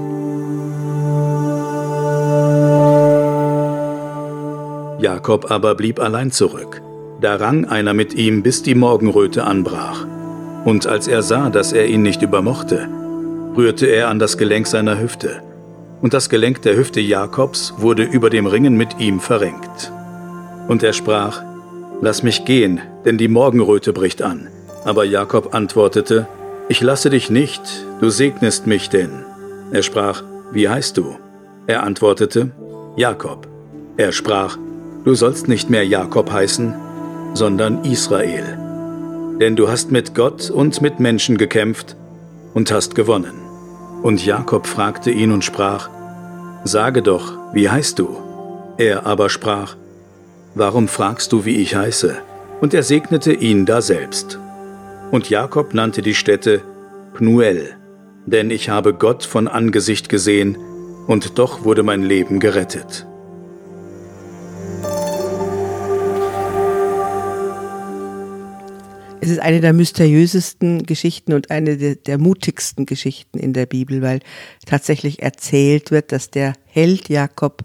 Jakob 5.00 5.50
aber 5.50 5.74
blieb 5.76 5.98
allein 5.98 6.30
zurück. 6.30 6.82
Da 7.22 7.36
rang 7.36 7.64
einer 7.64 7.94
mit 7.94 8.12
ihm, 8.12 8.42
bis 8.42 8.62
die 8.62 8.74
Morgenröte 8.74 9.44
anbrach. 9.44 10.06
Und 10.66 10.86
als 10.86 11.08
er 11.08 11.22
sah, 11.22 11.48
dass 11.48 11.72
er 11.72 11.86
ihn 11.86 12.02
nicht 12.02 12.20
übermochte, 12.20 12.99
rührte 13.56 13.86
er 13.86 14.08
an 14.08 14.18
das 14.18 14.38
Gelenk 14.38 14.66
seiner 14.66 15.00
Hüfte, 15.00 15.42
und 16.00 16.14
das 16.14 16.28
Gelenk 16.30 16.62
der 16.62 16.76
Hüfte 16.76 17.00
Jakobs 17.00 17.74
wurde 17.78 18.04
über 18.04 18.30
dem 18.30 18.46
Ringen 18.46 18.74
mit 18.74 18.98
ihm 18.98 19.20
verrenkt. 19.20 19.92
Und 20.68 20.82
er 20.82 20.92
sprach, 20.92 21.42
Lass 22.02 22.22
mich 22.22 22.46
gehen, 22.46 22.80
denn 23.04 23.18
die 23.18 23.28
Morgenröte 23.28 23.92
bricht 23.92 24.22
an. 24.22 24.48
Aber 24.84 25.04
Jakob 25.04 25.54
antwortete, 25.54 26.26
Ich 26.70 26.80
lasse 26.80 27.10
dich 27.10 27.28
nicht, 27.28 27.60
du 28.00 28.08
segnest 28.08 28.66
mich 28.66 28.88
denn. 28.88 29.10
Er 29.72 29.82
sprach, 29.82 30.22
Wie 30.52 30.68
heißt 30.68 30.96
du? 30.96 31.16
Er 31.66 31.82
antwortete, 31.82 32.52
Jakob. 32.96 33.46
Er 33.98 34.12
sprach, 34.12 34.56
Du 35.04 35.14
sollst 35.14 35.48
nicht 35.48 35.68
mehr 35.68 35.86
Jakob 35.86 36.32
heißen, 36.32 36.74
sondern 37.34 37.84
Israel. 37.84 38.58
Denn 39.38 39.56
du 39.56 39.68
hast 39.68 39.90
mit 39.90 40.14
Gott 40.14 40.50
und 40.50 40.80
mit 40.80 41.00
Menschen 41.00 41.36
gekämpft 41.36 41.96
und 42.54 42.70
hast 42.72 42.94
gewonnen. 42.94 43.34
Und 44.02 44.24
Jakob 44.24 44.66
fragte 44.66 45.10
ihn 45.10 45.32
und 45.32 45.44
sprach, 45.44 45.88
Sage 46.64 47.02
doch, 47.02 47.32
wie 47.52 47.68
heißt 47.68 47.98
du? 47.98 48.16
Er 48.76 49.06
aber 49.06 49.28
sprach, 49.28 49.76
Warum 50.54 50.88
fragst 50.88 51.32
du, 51.32 51.44
wie 51.44 51.56
ich 51.56 51.76
heiße? 51.76 52.16
Und 52.60 52.74
er 52.74 52.82
segnete 52.82 53.32
ihn 53.32 53.66
daselbst. 53.66 54.38
Und 55.10 55.30
Jakob 55.30 55.74
nannte 55.74 56.02
die 56.02 56.14
Stätte 56.14 56.62
Pnuel, 57.14 57.76
denn 58.26 58.50
ich 58.50 58.68
habe 58.68 58.94
Gott 58.94 59.24
von 59.24 59.48
Angesicht 59.48 60.08
gesehen, 60.08 60.58
und 61.06 61.38
doch 61.38 61.64
wurde 61.64 61.82
mein 61.82 62.02
Leben 62.02 62.38
gerettet. 62.38 63.06
Es 69.22 69.28
ist 69.28 69.40
eine 69.40 69.60
der 69.60 69.74
mysteriösesten 69.74 70.86
Geschichten 70.86 71.34
und 71.34 71.50
eine 71.50 71.76
der, 71.76 71.96
der, 71.96 72.16
mutigsten 72.16 72.86
Geschichten 72.86 73.38
in 73.38 73.52
der 73.52 73.66
Bibel, 73.66 74.00
weil 74.00 74.20
tatsächlich 74.64 75.22
erzählt 75.22 75.90
wird, 75.90 76.10
dass 76.12 76.30
der 76.30 76.54
Held 76.64 77.10
Jakob 77.10 77.64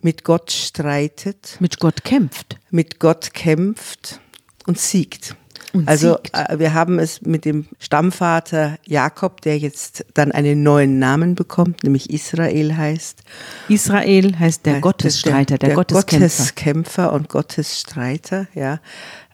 mit 0.00 0.24
Gott 0.24 0.50
streitet. 0.50 1.56
Mit 1.60 1.78
Gott 1.78 2.04
kämpft. 2.04 2.58
Mit 2.70 3.00
Gott 3.00 3.34
kämpft 3.34 4.20
und 4.66 4.78
siegt. 4.78 5.36
Und 5.72 5.86
also 5.86 6.16
siegt. 6.16 6.34
äh, 6.34 6.58
wir 6.58 6.74
haben 6.74 6.98
es 6.98 7.22
mit 7.22 7.44
dem 7.44 7.66
Stammvater 7.78 8.78
Jakob, 8.86 9.42
der 9.42 9.58
jetzt 9.58 10.06
dann 10.14 10.32
einen 10.32 10.62
neuen 10.62 10.98
Namen 10.98 11.34
bekommt, 11.34 11.84
nämlich 11.84 12.10
Israel 12.10 12.76
heißt. 12.76 13.22
Israel 13.68 14.38
heißt 14.38 14.64
der 14.64 14.80
Gottesstreiter, 14.80 15.58
der, 15.58 15.70
der 15.70 15.76
Gotteskämpfer. 15.76 16.18
Gotteskämpfer 16.18 17.12
und 17.12 17.28
Gottesstreiter, 17.28 18.46
ja. 18.54 18.80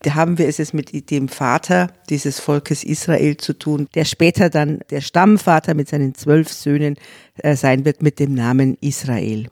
Da 0.03 0.15
haben 0.15 0.37
wir 0.37 0.49
es 0.49 0.59
jetzt 0.59 0.75
mit 0.75 1.11
dem 1.11 1.29
Vater 1.29 1.91
dieses 2.11 2.39
Volkes 2.39 2.85
Israel 2.85 3.39
zu 3.39 3.55
tun, 3.55 3.89
der 3.95 4.05
später 4.05 4.51
dann 4.51 4.81
der 4.91 5.01
Stammvater 5.01 5.73
mit 5.75 5.89
seinen 5.89 6.15
zwölf 6.15 6.53
Söhnen 6.53 6.97
äh, 7.39 7.57
sein 7.57 7.85
wird 7.87 8.03
mit 8.03 8.19
dem 8.19 8.35
Namen 8.35 8.77
Israel. 8.81 9.49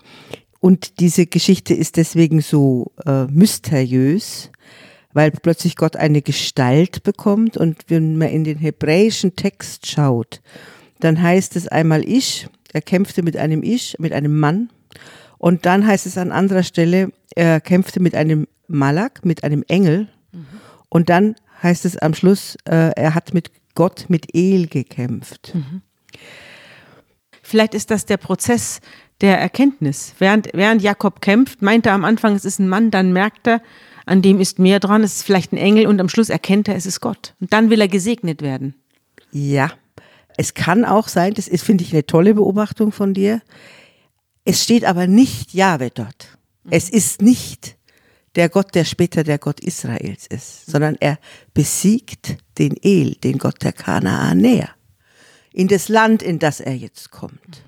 Und 0.61 1.01
diese 1.01 1.27
Geschichte 1.27 1.75
ist 1.75 1.97
deswegen 1.97 2.41
so 2.41 2.93
äh, 3.07 3.25
mysteriös, 3.25 4.51
weil 5.12 5.31
plötzlich 5.31 5.76
Gott 5.76 5.97
eine 5.97 6.23
Gestalt 6.23 7.02
bekommt 7.02 7.57
und 7.57 7.85
wenn 7.88 8.16
man 8.16 8.28
in 8.28 8.45
den 8.45 8.59
hebräischen 8.59 9.37
Text 9.37 9.87
schaut, 9.87 10.40
dann 11.00 11.21
heißt 11.21 11.57
es 11.57 11.69
einmal 11.69 12.09
Ich, 12.09 12.49
er 12.73 12.83
kämpfte 12.83 13.23
mit 13.23 13.37
einem 13.37 13.62
Ich, 13.62 13.97
mit 13.99 14.12
einem 14.12 14.38
Mann 14.38 14.71
und 15.38 15.66
dann 15.66 15.87
heißt 15.87 16.07
es 16.07 16.16
an 16.19 16.33
anderer 16.33 16.62
Stelle, 16.62 17.12
er 17.35 17.61
kämpfte 17.61 18.00
mit 18.00 18.14
einem 18.14 18.47
Malak, 18.69 19.25
mit 19.25 19.45
einem 19.45 19.64
Engel 19.69 20.09
und 20.88 21.09
dann 21.09 21.35
heißt 21.62 21.85
es 21.85 21.97
am 21.97 22.14
Schluss, 22.14 22.57
äh, 22.64 22.92
er 22.97 23.14
hat 23.14 23.35
mit 23.35 23.50
Gott, 23.75 24.07
mit 24.09 24.35
El 24.35 24.66
gekämpft. 24.66 25.54
Vielleicht 27.42 27.75
ist 27.75 27.90
das 27.90 28.07
der 28.07 28.16
Prozess 28.16 28.81
der 29.21 29.38
Erkenntnis. 29.38 30.14
Während, 30.19 30.49
während 30.52 30.83
Jakob 30.83 31.21
kämpft, 31.21 31.62
meint 31.62 31.87
er 31.87 31.92
am 31.95 32.04
Anfang, 32.04 32.35
es 32.35 32.45
ist 32.45 32.59
ein 32.59 32.69
Mann, 32.69 32.90
dann 32.90 33.12
merkt 33.12 33.47
er, 33.47 33.62
an 34.07 34.23
dem 34.23 34.41
ist 34.41 34.59
mehr 34.59 34.81
dran, 34.81 35.03
es 35.03 35.17
ist 35.17 35.23
vielleicht 35.23 35.53
ein 35.53 35.59
Engel 35.59 35.87
und 35.87 36.01
am 36.01 36.09
Schluss 36.09 36.29
erkennt 36.29 36.69
er, 36.69 36.77
es 36.77 36.87
ist 36.87 37.01
Gott. 37.01 37.35
Und 37.41 37.53
dann 37.53 37.71
will 37.71 37.81
er 37.81 37.89
gesegnet 37.89 38.43
werden. 38.43 38.75
Ja, 39.31 39.71
es 40.37 40.55
kann 40.55 40.85
auch 40.85 41.09
sein, 41.09 41.35
das 41.35 41.49
ist, 41.49 41.65
finde 41.65 41.85
ich, 41.85 41.93
eine 41.93 42.07
tolle 42.07 42.35
Beobachtung 42.35 42.93
von 42.93 43.15
dir. 43.15 43.43
Es 44.45 44.63
steht 44.63 44.85
aber 44.85 45.07
nicht 45.07 45.55
Jahwe 45.55 45.91
dort. 45.91 46.39
Es 46.71 46.89
ist 46.89 47.23
nicht 47.23 47.77
der 48.35 48.49
Gott, 48.49 48.75
der 48.75 48.85
später 48.85 49.25
der 49.25 49.39
Gott 49.39 49.61
Israels 49.61 50.27
ist, 50.27 50.67
sondern 50.67 50.97
er 51.01 51.19
besiegt 51.55 52.37
den 52.59 52.77
El, 52.83 53.15
den 53.17 53.39
Gott 53.39 53.63
der 53.63 53.73
Kanaanäer, 53.73 54.71
in 55.53 55.69
das 55.69 55.89
Land, 55.89 56.23
in 56.23 56.39
das 56.39 56.61
er 56.61 56.75
jetzt 56.75 57.11
kommt. 57.11 57.63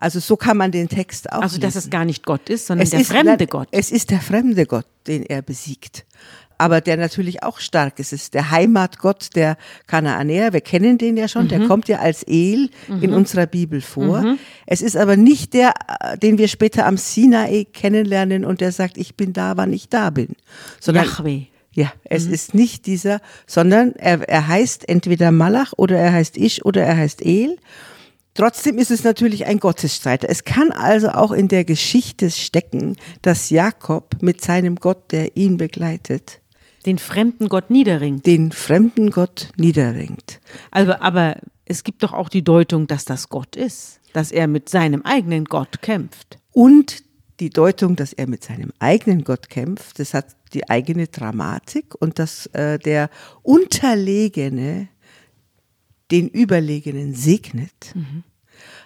Also 0.00 0.18
so 0.18 0.36
kann 0.36 0.56
man 0.56 0.72
den 0.72 0.88
Text 0.88 1.30
auch 1.30 1.42
Also, 1.42 1.58
dass 1.60 1.74
lesen. 1.74 1.86
es 1.86 1.90
gar 1.90 2.04
nicht 2.04 2.24
Gott 2.24 2.48
ist, 2.48 2.66
sondern 2.66 2.84
Es 2.84 2.90
der 2.90 3.00
ist, 3.00 3.12
fremde 3.12 3.46
Gott. 3.46 3.68
Es 3.70 3.92
ist 3.92 4.10
der 4.10 4.20
fremde 4.20 4.66
Gott, 4.66 4.86
den 5.06 5.24
er 5.24 5.42
besiegt. 5.42 6.04
Aber 6.56 6.82
der 6.82 6.98
natürlich 6.98 7.42
auch 7.42 7.58
stark 7.58 7.98
ist. 8.00 8.12
Es 8.12 8.24
ist 8.24 8.34
der 8.34 8.50
Heimatgott 8.50 9.30
der 9.34 9.56
Kanaanäer. 9.86 10.52
Wir 10.52 10.60
kennen 10.60 10.98
den 10.98 11.16
ja 11.16 11.26
schon. 11.26 11.44
Mhm. 11.44 11.48
Der 11.48 11.60
kommt 11.66 11.88
ja 11.88 12.00
als 12.00 12.22
El 12.24 12.68
in 13.00 13.14
unserer 13.14 13.46
Bibel 13.46 13.80
vor. 13.80 14.36
Es 14.66 14.82
ist 14.82 14.94
aber 14.96 15.16
nicht 15.16 15.54
der, 15.54 15.72
äh, 16.00 16.18
den 16.18 16.36
wir 16.36 16.48
später 16.48 16.84
am 16.86 16.98
Sinai 16.98 17.66
kennenlernen 17.72 18.44
und 18.44 18.60
der 18.60 18.72
sagt, 18.72 18.98
ich 18.98 19.14
bin 19.14 19.32
da, 19.32 19.56
wann 19.56 19.72
ich 19.72 19.88
da 19.88 20.10
bin. 20.10 20.36
Sondern 20.80 21.06
Yahweh. 21.06 21.44
ja, 21.72 21.90
es 22.04 22.26
ist 22.26 22.52
nicht 22.52 22.84
dieser, 22.84 23.20
sondern 23.46 23.92
er, 23.96 24.28
er 24.28 24.46
heißt 24.46 24.86
entweder 24.86 25.30
Malach 25.32 25.72
oder 25.78 25.96
er 25.98 26.12
heißt 26.12 26.36
Ich 26.36 26.66
oder 26.66 26.82
er 26.84 26.96
heißt 26.98 27.24
El. 27.24 27.56
Trotzdem 28.34 28.78
ist 28.78 28.90
es 28.90 29.04
natürlich 29.04 29.46
ein 29.46 29.58
Gottesstreiter. 29.58 30.28
Es 30.30 30.44
kann 30.44 30.70
also 30.70 31.08
auch 31.08 31.32
in 31.32 31.48
der 31.48 31.64
Geschichte 31.64 32.30
stecken, 32.30 32.96
dass 33.22 33.50
Jakob 33.50 34.22
mit 34.22 34.40
seinem 34.40 34.76
Gott, 34.76 35.10
der 35.12 35.36
ihn 35.36 35.56
begleitet, 35.56 36.40
Den 36.86 36.98
fremden 36.98 37.48
Gott 37.48 37.70
niederringt. 37.70 38.26
den 38.26 38.52
fremden 38.52 39.10
Gott 39.10 39.48
niederringt. 39.56 40.40
Also, 40.70 40.94
aber 40.94 41.36
es 41.64 41.84
gibt 41.84 42.02
doch 42.02 42.12
auch 42.12 42.28
die 42.28 42.42
Deutung, 42.42 42.86
dass 42.86 43.04
das 43.04 43.28
Gott 43.28 43.56
ist. 43.56 44.00
Dass 44.12 44.32
er 44.32 44.46
mit 44.46 44.68
seinem 44.68 45.02
eigenen 45.02 45.44
Gott 45.44 45.82
kämpft. 45.82 46.38
Und 46.52 47.02
die 47.40 47.50
Deutung, 47.50 47.96
dass 47.96 48.12
er 48.12 48.26
mit 48.28 48.44
seinem 48.44 48.72
eigenen 48.78 49.24
Gott 49.24 49.48
kämpft, 49.50 49.98
das 49.98 50.14
hat 50.14 50.36
die 50.52 50.68
eigene 50.68 51.06
Dramatik 51.06 51.94
und 52.00 52.18
dass 52.18 52.46
äh, 52.46 52.78
der 52.78 53.08
Unterlegene 53.42 54.88
den 56.10 56.28
Überlegenen 56.28 57.14
segnet. 57.14 57.94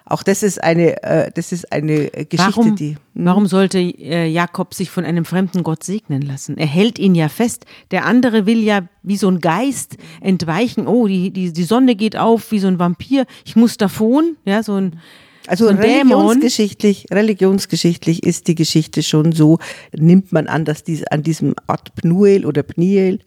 Auch 0.07 0.23
das 0.23 0.43
ist 0.43 0.63
eine, 0.63 1.03
äh, 1.03 1.31
das 1.35 1.51
ist 1.51 1.73
eine 1.73 2.13
äh, 2.13 2.25
Geschichte, 2.27 2.57
Warum, 2.57 2.77
die. 2.77 2.97
warum 3.15 3.47
sollte 3.47 3.79
äh, 3.79 4.27
Jakob 4.29 4.75
sich 4.75 4.91
von 4.91 5.05
einem 5.07 5.25
fremden 5.25 5.63
Gott 5.63 5.83
segnen 5.83 6.21
lassen? 6.21 6.59
Er 6.59 6.67
hält 6.67 6.99
ihn 6.99 7.15
ja 7.15 7.31
fest. 7.31 7.65
Der 7.91 8.05
andere 8.05 8.45
will 8.45 8.63
ja 8.63 8.87
wie 9.03 9.17
so 9.17 9.29
ein 9.31 9.41
Geist 9.41 9.97
entweichen. 10.21 10.87
Oh, 10.87 11.07
die, 11.09 11.31
die, 11.31 11.53
die 11.55 11.63
Sonne 11.63 11.97
geht 11.97 12.17
auf 12.17 12.51
wie 12.53 12.59
so 12.59 12.69
ein 12.69 12.79
Vampir. 12.79 13.25
Ich 13.47 13.57
muss 13.57 13.79
davon. 13.79 14.37
Ja, 14.45 14.63
so 14.63 14.75
ein, 14.75 15.01
Also 15.47 15.65
so 15.65 15.71
ein 15.71 15.79
Dämon. 15.81 16.13
religionsgeschichtlich, 16.13 17.07
religionsgeschichtlich 17.11 18.25
ist 18.25 18.47
die 18.49 18.55
Geschichte 18.55 19.03
schon 19.03 19.33
so, 19.33 19.59
nimmt 19.97 20.33
man 20.33 20.49
an, 20.49 20.67
dass 20.67 20.85
dies, 20.85 21.05
an 21.05 21.23
diesem 21.23 21.55
Ort 21.67 21.95
Pnuel 21.95 22.45
oder 22.45 22.63
Pniel 22.63 23.21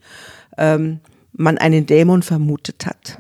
ähm, 0.59 0.99
man 1.33 1.57
einen 1.57 1.87
Dämon 1.87 2.21
vermutet 2.21 2.85
hat, 2.85 3.17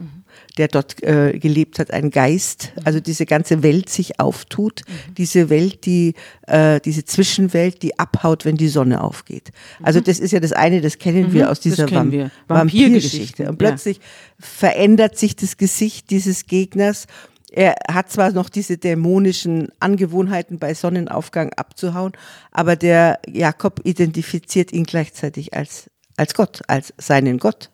der 0.57 0.67
dort 0.67 1.01
äh, 1.03 1.37
gelebt 1.39 1.79
hat, 1.79 1.91
ein 1.91 2.09
Geist, 2.09 2.73
also 2.83 2.99
diese 2.99 3.25
ganze 3.25 3.63
Welt 3.63 3.89
sich 3.89 4.19
auftut, 4.19 4.81
diese 5.17 5.49
Welt, 5.49 5.85
die, 5.85 6.13
äh, 6.47 6.79
diese 6.81 7.05
Zwischenwelt, 7.05 7.81
die 7.83 7.97
abhaut, 7.99 8.45
wenn 8.45 8.57
die 8.57 8.67
Sonne 8.67 9.01
aufgeht. 9.01 9.51
Also 9.81 10.01
das 10.01 10.19
ist 10.19 10.31
ja 10.31 10.39
das 10.39 10.53
eine, 10.53 10.81
das 10.81 10.97
kennen 10.97 11.33
wir 11.33 11.51
aus 11.51 11.59
dieser 11.59 11.89
Vamp 11.89 12.11
wir. 12.11 12.31
Vampirgeschichte. 12.47 13.43
Und 13.43 13.61
ja. 13.61 13.69
plötzlich 13.69 13.99
verändert 14.39 15.17
sich 15.17 15.35
das 15.35 15.57
Gesicht 15.57 16.09
dieses 16.09 16.45
Gegners 16.45 17.07
er 17.51 17.75
hat 17.89 18.11
zwar 18.11 18.31
noch 18.31 18.49
diese 18.49 18.77
dämonischen 18.77 19.69
Angewohnheiten 19.79 20.59
bei 20.59 20.73
Sonnenaufgang 20.73 21.53
abzuhauen, 21.53 22.11
aber 22.51 22.75
der 22.75 23.19
Jakob 23.27 23.81
identifiziert 23.83 24.73
ihn 24.73 24.83
gleichzeitig 24.83 25.53
als, 25.53 25.89
als 26.17 26.33
Gott, 26.33 26.61
als 26.67 26.93
seinen 26.97 27.37
Gott, 27.37 27.71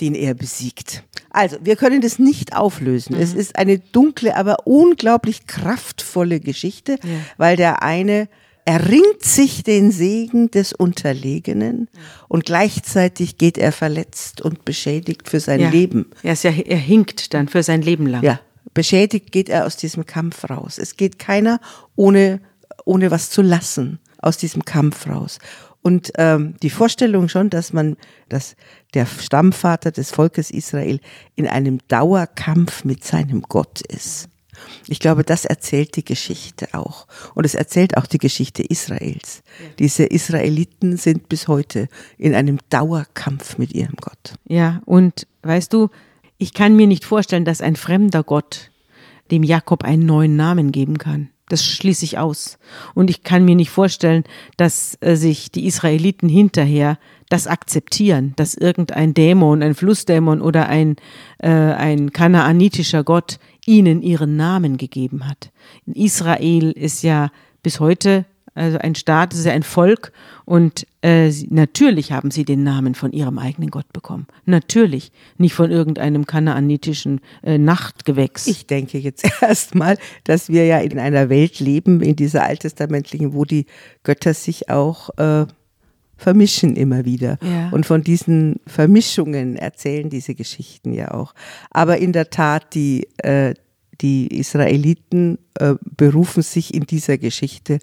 den 0.00 0.14
er 0.14 0.34
besiegt. 0.34 1.04
Also, 1.32 1.56
wir 1.62 1.76
können 1.76 2.00
das 2.00 2.18
nicht 2.18 2.54
auflösen. 2.54 3.16
Es 3.16 3.34
ist 3.34 3.56
eine 3.56 3.78
dunkle, 3.78 4.36
aber 4.36 4.66
unglaublich 4.66 5.46
kraftvolle 5.46 6.40
Geschichte, 6.40 6.98
weil 7.36 7.56
der 7.56 7.82
eine 7.82 8.28
erringt 8.64 9.22
sich 9.22 9.64
den 9.64 9.90
Segen 9.90 10.50
des 10.50 10.72
Unterlegenen 10.72 11.88
und 12.28 12.44
gleichzeitig 12.44 13.38
geht 13.38 13.58
er 13.58 13.72
verletzt 13.72 14.40
und 14.40 14.64
beschädigt 14.64 15.28
für 15.28 15.40
sein 15.40 15.60
ja. 15.60 15.70
Leben. 15.70 16.10
Er, 16.22 16.34
ja, 16.34 16.50
er 16.50 16.76
hinkt 16.76 17.34
dann 17.34 17.48
für 17.48 17.62
sein 17.62 17.82
Leben 17.82 18.06
lang. 18.06 18.22
Ja, 18.22 18.40
beschädigt 18.72 19.32
geht 19.32 19.48
er 19.48 19.66
aus 19.66 19.76
diesem 19.76 20.06
Kampf 20.06 20.48
raus. 20.48 20.78
Es 20.78 20.96
geht 20.96 21.18
keiner 21.18 21.60
ohne, 21.96 22.40
ohne 22.84 23.10
was 23.10 23.30
zu 23.30 23.42
lassen 23.42 23.98
aus 24.18 24.36
diesem 24.36 24.64
Kampf 24.64 25.08
raus. 25.08 25.38
Und 25.82 26.12
ähm, 26.16 26.54
die 26.62 26.70
Vorstellung 26.70 27.28
schon, 27.28 27.50
dass 27.50 27.72
man, 27.72 27.96
dass 28.28 28.56
der 28.94 29.06
Stammvater 29.06 29.90
des 29.90 30.12
Volkes 30.12 30.50
Israel 30.50 31.00
in 31.34 31.46
einem 31.46 31.78
Dauerkampf 31.88 32.84
mit 32.84 33.04
seinem 33.04 33.42
Gott 33.42 33.80
ist. 33.82 34.28
Ich 34.86 35.00
glaube, 35.00 35.24
das 35.24 35.44
erzählt 35.44 35.96
die 35.96 36.04
Geschichte 36.04 36.68
auch. 36.72 37.06
Und 37.34 37.44
es 37.44 37.54
erzählt 37.54 37.96
auch 37.96 38.06
die 38.06 38.18
Geschichte 38.18 38.62
Israels. 38.62 39.42
Diese 39.78 40.04
Israeliten 40.04 40.96
sind 40.96 41.28
bis 41.28 41.48
heute 41.48 41.88
in 42.18 42.34
einem 42.34 42.58
Dauerkampf 42.70 43.58
mit 43.58 43.72
ihrem 43.72 43.96
Gott. 44.00 44.34
Ja, 44.46 44.82
und 44.84 45.26
weißt 45.42 45.72
du, 45.72 45.88
ich 46.38 46.54
kann 46.54 46.76
mir 46.76 46.86
nicht 46.86 47.04
vorstellen, 47.04 47.44
dass 47.44 47.60
ein 47.60 47.76
fremder 47.76 48.22
Gott 48.22 48.70
dem 49.30 49.42
Jakob 49.42 49.84
einen 49.84 50.06
neuen 50.06 50.36
Namen 50.36 50.72
geben 50.72 50.98
kann. 50.98 51.30
Das 51.52 51.66
schließe 51.66 52.06
ich 52.06 52.16
aus. 52.16 52.56
Und 52.94 53.10
ich 53.10 53.24
kann 53.24 53.44
mir 53.44 53.54
nicht 53.54 53.68
vorstellen, 53.68 54.24
dass 54.56 54.96
äh, 55.02 55.16
sich 55.16 55.52
die 55.52 55.66
Israeliten 55.66 56.26
hinterher 56.26 56.98
das 57.28 57.46
akzeptieren, 57.46 58.32
dass 58.36 58.54
irgendein 58.54 59.12
Dämon, 59.12 59.62
ein 59.62 59.74
Flussdämon 59.74 60.40
oder 60.40 60.70
ein, 60.70 60.96
äh, 61.40 61.50
ein 61.50 62.10
kanaanitischer 62.10 63.04
Gott 63.04 63.38
ihnen 63.66 64.00
ihren 64.00 64.36
Namen 64.36 64.78
gegeben 64.78 65.28
hat. 65.28 65.52
Israel 65.84 66.70
ist 66.70 67.02
ja 67.02 67.30
bis 67.62 67.80
heute 67.80 68.24
also 68.54 68.78
ein 68.78 68.94
Staat, 68.94 69.32
ist 69.32 69.46
ja 69.46 69.52
ein 69.52 69.62
Volk 69.62 70.12
und 70.44 70.86
äh, 71.00 71.30
sie, 71.30 71.48
natürlich 71.50 72.12
haben 72.12 72.30
sie 72.30 72.44
den 72.44 72.62
Namen 72.62 72.94
von 72.94 73.12
ihrem 73.12 73.38
eigenen 73.38 73.70
Gott 73.70 73.90
bekommen. 73.92 74.26
Natürlich, 74.44 75.10
nicht 75.38 75.54
von 75.54 75.70
irgendeinem 75.70 76.26
kanaanitischen 76.26 77.20
äh, 77.42 77.58
Nachtgewächs. 77.58 78.46
Ich 78.46 78.66
denke 78.66 78.98
jetzt 78.98 79.24
erstmal, 79.40 79.96
dass 80.24 80.48
wir 80.48 80.66
ja 80.66 80.78
in 80.78 80.98
einer 80.98 81.28
Welt 81.28 81.60
leben, 81.60 82.02
in 82.02 82.16
dieser 82.16 82.44
alttestamentlichen, 82.44 83.32
wo 83.32 83.44
die 83.44 83.66
Götter 84.02 84.34
sich 84.34 84.68
auch 84.68 85.10
äh, 85.18 85.46
vermischen 86.16 86.76
immer 86.76 87.04
wieder. 87.04 87.38
Ja. 87.42 87.70
Und 87.70 87.86
von 87.86 88.02
diesen 88.02 88.60
Vermischungen 88.66 89.56
erzählen 89.56 90.08
diese 90.08 90.34
Geschichten 90.34 90.92
ja 90.92 91.12
auch. 91.12 91.34
Aber 91.70 91.98
in 91.98 92.12
der 92.12 92.30
Tat, 92.30 92.74
die, 92.74 93.08
äh, 93.18 93.54
die 94.02 94.26
Israeliten 94.26 95.38
äh, 95.58 95.74
berufen 95.96 96.42
sich 96.42 96.74
in 96.74 96.82
dieser 96.82 97.18
Geschichte 97.18 97.78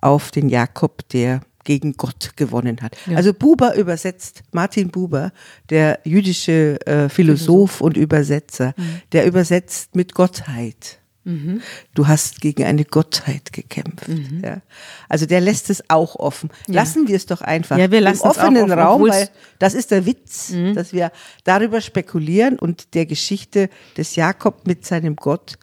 auf 0.00 0.30
den 0.30 0.48
Jakob, 0.48 1.08
der 1.10 1.40
gegen 1.64 1.96
Gott 1.96 2.36
gewonnen 2.36 2.78
hat. 2.82 2.96
Ja. 3.06 3.16
Also 3.16 3.32
Buber 3.32 3.74
übersetzt, 3.74 4.42
Martin 4.52 4.90
Buber, 4.90 5.32
der 5.70 5.98
jüdische 6.04 6.78
äh, 6.86 7.08
Philosoph, 7.08 7.12
Philosoph, 7.12 7.80
und 7.80 7.96
Übersetzer, 7.96 8.74
mhm. 8.76 9.00
der 9.12 9.26
übersetzt 9.26 9.96
mit 9.96 10.14
Gottheit. 10.14 11.00
Mhm. 11.24 11.62
Du 11.94 12.06
hast 12.06 12.40
gegen 12.40 12.64
eine 12.64 12.84
Gottheit 12.84 13.52
gekämpft. 13.52 14.08
Mhm. 14.08 14.42
Ja. 14.44 14.60
Also 15.08 15.26
der 15.26 15.40
lässt 15.40 15.70
es 15.70 15.88
auch 15.88 16.16
offen. 16.16 16.50
Ja. 16.68 16.74
Lassen 16.74 17.08
wir 17.08 17.16
es 17.16 17.26
doch 17.26 17.40
einfach 17.40 17.78
ja, 17.78 17.90
wir 17.90 18.00
lassen 18.00 18.24
im 18.24 18.30
offenen 18.30 18.64
offen, 18.64 18.78
Raum, 18.78 19.02
weil 19.08 19.28
das 19.58 19.74
ist 19.74 19.90
der 19.90 20.06
Witz, 20.06 20.50
mhm. 20.50 20.74
dass 20.74 20.92
wir 20.92 21.10
darüber 21.44 21.80
spekulieren 21.80 22.58
und 22.58 22.94
der 22.94 23.06
Geschichte 23.06 23.70
des 23.96 24.16
Jakob 24.16 24.66
mit 24.66 24.84
seinem 24.84 25.16
Gott 25.16 25.58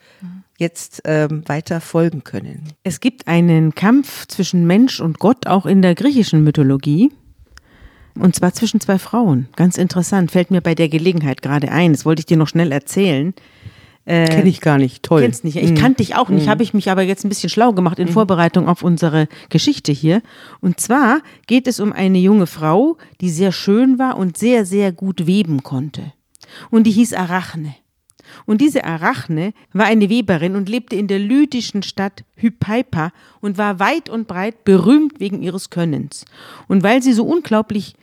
jetzt 0.62 1.02
ähm, 1.06 1.44
weiter 1.48 1.82
folgen 1.82 2.24
können. 2.24 2.70
Es 2.84 3.00
gibt 3.00 3.28
einen 3.28 3.76
Kampf 3.76 4.28
zwischen 4.28 4.66
Mensch 4.68 5.02
und 5.02 5.20
Gott 5.20 5.48
auch 5.48 5.66
in 5.66 5.82
der 5.82 5.96
griechischen 5.96 6.44
Mythologie. 6.44 7.12
Und 8.14 8.36
zwar 8.36 8.54
zwischen 8.54 8.80
zwei 8.80 9.00
Frauen. 9.00 9.48
Ganz 9.56 9.78
interessant, 9.78 10.32
fällt 10.32 10.52
mir 10.52 10.62
bei 10.62 10.76
der 10.76 10.90
Gelegenheit 10.90 11.42
gerade 11.42 11.72
ein. 11.72 11.94
Das 11.94 12.06
wollte 12.06 12.20
ich 12.20 12.26
dir 12.26 12.38
noch 12.38 12.48
schnell 12.48 12.72
erzählen. 12.72 13.34
Äh, 14.06 14.26
Kenne 14.26 14.50
ich 14.50 14.62
gar 14.62 14.78
nicht, 14.78 15.04
toll. 15.04 15.22
Kennst 15.22 15.44
nicht. 15.44 15.58
Ich 15.58 15.72
mhm. 15.72 15.76
kannte 15.76 15.98
dich 15.98 16.16
auch 16.16 16.30
nicht, 16.30 16.46
mhm. 16.46 16.50
habe 16.50 16.64
ich 16.64 16.74
mich 16.74 16.90
aber 16.90 17.04
jetzt 17.04 17.24
ein 17.24 17.30
bisschen 17.30 17.50
schlau 17.50 17.74
gemacht 17.74 18.00
in 18.00 18.08
mhm. 18.08 18.14
Vorbereitung 18.14 18.68
auf 18.68 18.84
unsere 18.84 19.28
Geschichte 19.50 19.92
hier. 19.92 20.22
Und 20.60 20.80
zwar 20.80 21.22
geht 21.46 21.68
es 21.68 21.80
um 21.80 21.94
eine 21.94 22.18
junge 22.18 22.48
Frau, 22.48 22.98
die 23.22 23.30
sehr 23.30 23.52
schön 23.52 24.00
war 24.00 24.18
und 24.18 24.38
sehr, 24.38 24.66
sehr 24.66 24.92
gut 24.92 25.28
weben 25.28 25.62
konnte. 25.62 26.14
Und 26.72 26.88
die 26.88 26.92
hieß 26.92 27.14
Arachne. 27.14 27.76
Und 28.46 28.62
diese 28.62 28.86
Arachne 28.86 29.54
war 29.74 29.86
eine 29.86 30.10
Weberin 30.10 30.56
und 30.56 30.70
lebte 30.70 30.96
in 30.96 31.08
der 31.08 31.20
lydischen 31.20 31.84
Stadt 31.84 32.24
Hypaipa 32.36 33.12
und 33.42 33.58
war 33.58 33.80
weit 33.80 34.10
und 34.10 34.28
breit 34.28 34.64
berühmt 34.64 35.20
wegen 35.20 35.42
ihres 35.42 35.70
Könnens. 35.70 36.26
Und 36.68 36.82
weil 36.84 37.04
sie 37.04 37.14
so 37.14 37.26
unglaublich 37.26 37.96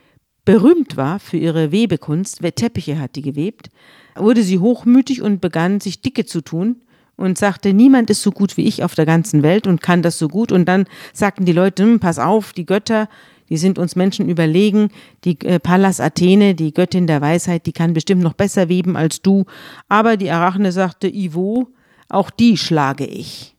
berühmt 0.49 0.97
war 0.97 1.19
für 1.19 1.37
ihre 1.37 1.73
Webekunst, 1.73 2.41
Teppiche 2.57 2.99
hat 2.99 3.17
die 3.17 3.21
gewebt, 3.21 3.69
wurde 4.17 4.43
sie 4.43 4.59
hochmütig 4.59 5.21
und 5.21 5.43
begann 5.43 5.79
sich 5.79 6.01
dicke 6.01 6.25
zu 6.25 6.41
tun 6.41 6.77
und 7.19 7.37
sagte, 7.37 7.75
niemand 7.75 8.09
ist 8.09 8.23
so 8.23 8.31
gut 8.31 8.57
wie 8.57 8.65
ich 8.65 8.83
auf 8.83 8.95
der 8.95 9.05
ganzen 9.05 9.43
Welt 9.43 9.67
und 9.67 9.83
kann 9.83 10.01
das 10.01 10.19
so 10.19 10.27
gut. 10.27 10.51
Und 10.51 10.65
dann 10.65 10.87
sagten 11.13 11.45
die 11.45 11.53
Leute, 11.53 11.83
hm, 11.83 12.01
pass 12.01 12.19
auf, 12.19 12.55
die 12.55 12.65
Götter, 12.65 13.11
die 13.51 13.59
sind 13.59 13.79
uns 13.79 13.95
Menschen 13.95 14.31
überlegen. 14.31 14.89
Die 15.25 15.39
äh, 15.43 15.59
Pallas 15.59 16.01
Athene, 16.01 16.55
die 16.55 16.73
Göttin 16.73 17.07
der 17.07 17.21
Weisheit, 17.21 17.67
die 17.67 17.73
kann 17.73 17.93
bestimmt 17.93 18.23
noch 18.23 18.33
besser 18.33 18.71
weben 18.71 18.97
als 18.97 19.21
du. 19.21 19.45
Aber 19.91 20.17
die 20.17 20.31
Arachne 20.31 20.73
sagte, 20.73 21.15
Ivo, 21.15 21.69
auch 22.09 22.31
die 22.31 22.57
schlage 22.57 23.05
ich. 23.05 23.55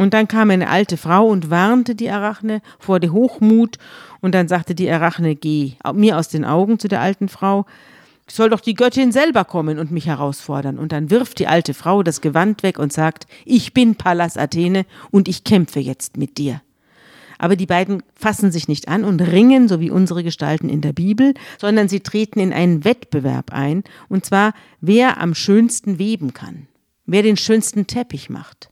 Und 0.00 0.14
dann 0.14 0.28
kam 0.28 0.48
eine 0.48 0.70
alte 0.70 0.96
Frau 0.96 1.26
und 1.26 1.50
warnte 1.50 1.94
die 1.94 2.08
Arachne 2.08 2.62
vor 2.78 3.00
dem 3.00 3.12
Hochmut. 3.12 3.76
Und 4.22 4.34
dann 4.34 4.48
sagte 4.48 4.74
die 4.74 4.90
Arachne, 4.90 5.36
geh 5.36 5.74
mir 5.92 6.16
aus 6.16 6.30
den 6.30 6.46
Augen 6.46 6.78
zu 6.78 6.88
der 6.88 7.02
alten 7.02 7.28
Frau 7.28 7.66
soll 8.26 8.48
doch 8.48 8.60
die 8.60 8.74
Göttin 8.74 9.12
selber 9.12 9.44
kommen 9.44 9.78
und 9.78 9.90
mich 9.90 10.06
herausfordern. 10.06 10.78
Und 10.78 10.92
dann 10.92 11.10
wirft 11.10 11.38
die 11.38 11.48
alte 11.48 11.74
Frau 11.74 12.02
das 12.02 12.22
Gewand 12.22 12.62
weg 12.62 12.78
und 12.78 12.94
sagt, 12.94 13.26
ich 13.44 13.74
bin 13.74 13.96
Pallas 13.96 14.38
Athene 14.38 14.86
und 15.10 15.28
ich 15.28 15.44
kämpfe 15.44 15.80
jetzt 15.80 16.16
mit 16.16 16.38
dir. 16.38 16.62
Aber 17.36 17.56
die 17.56 17.66
beiden 17.66 18.02
fassen 18.14 18.52
sich 18.52 18.68
nicht 18.68 18.88
an 18.88 19.04
und 19.04 19.20
ringen, 19.20 19.68
so 19.68 19.80
wie 19.80 19.90
unsere 19.90 20.22
Gestalten 20.22 20.70
in 20.70 20.80
der 20.80 20.94
Bibel, 20.94 21.34
sondern 21.58 21.88
sie 21.88 22.00
treten 22.00 22.38
in 22.38 22.54
einen 22.54 22.84
Wettbewerb 22.84 23.52
ein, 23.52 23.82
und 24.08 24.24
zwar, 24.24 24.54
wer 24.80 25.20
am 25.20 25.34
schönsten 25.34 25.98
weben 25.98 26.32
kann, 26.32 26.68
wer 27.04 27.22
den 27.22 27.36
schönsten 27.36 27.86
Teppich 27.86 28.30
macht. 28.30 28.69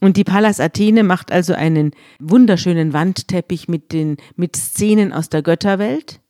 Und 0.00 0.16
die 0.16 0.24
Pallas 0.24 0.60
Athene 0.60 1.02
macht 1.02 1.30
also 1.30 1.52
einen 1.54 1.92
wunderschönen 2.18 2.92
Wandteppich 2.92 3.68
mit 3.68 3.92
den, 3.92 4.16
mit 4.36 4.56
Szenen 4.56 5.12
aus 5.12 5.28
der 5.28 5.42
Götterwelt. 5.42 6.20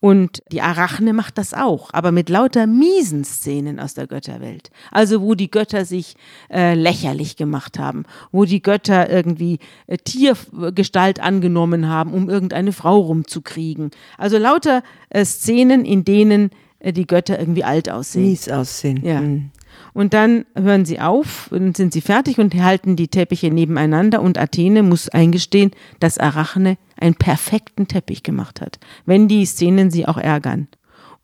Und 0.00 0.42
die 0.52 0.62
Arachne 0.62 1.12
macht 1.12 1.38
das 1.38 1.52
auch, 1.52 1.90
aber 1.92 2.12
mit 2.12 2.28
lauter 2.28 2.66
miesen 2.66 3.24
Szenen 3.24 3.80
aus 3.80 3.94
der 3.94 4.06
Götterwelt. 4.06 4.70
Also 4.92 5.20
wo 5.20 5.34
die 5.34 5.50
Götter 5.50 5.84
sich 5.84 6.14
äh, 6.50 6.74
lächerlich 6.74 7.36
gemacht 7.36 7.78
haben, 7.78 8.04
wo 8.30 8.44
die 8.44 8.62
Götter 8.62 9.10
irgendwie 9.10 9.58
äh, 9.86 9.98
Tiergestalt 9.98 11.20
angenommen 11.20 11.88
haben, 11.88 12.14
um 12.14 12.30
irgendeine 12.30 12.72
Frau 12.72 12.98
rumzukriegen. 12.98 13.90
Also 14.16 14.38
lauter 14.38 14.82
äh, 15.10 15.24
Szenen, 15.24 15.84
in 15.84 16.04
denen 16.04 16.50
äh, 16.78 16.92
die 16.92 17.06
Götter 17.06 17.38
irgendwie 17.38 17.64
alt 17.64 17.90
aussehen. 17.90 18.24
Mies 18.26 18.48
aussehen. 18.48 19.04
Ja. 19.04 19.20
Mhm. 19.20 19.50
Und 19.94 20.14
dann 20.14 20.44
hören 20.54 20.84
sie 20.84 21.00
auf 21.00 21.50
und 21.50 21.76
sind 21.76 21.92
sie 21.92 22.00
fertig 22.00 22.38
und 22.38 22.54
halten 22.54 22.96
die 22.96 23.08
Teppiche 23.08 23.50
nebeneinander 23.50 24.22
und 24.22 24.38
Athene 24.38 24.82
muss 24.82 25.08
eingestehen, 25.08 25.72
dass 26.00 26.18
Arachne 26.18 26.78
einen 26.96 27.14
perfekten 27.14 27.88
Teppich 27.88 28.22
gemacht 28.22 28.60
hat, 28.60 28.78
wenn 29.06 29.28
die 29.28 29.44
Szenen 29.46 29.90
sie 29.90 30.06
auch 30.06 30.18
ärgern. 30.18 30.68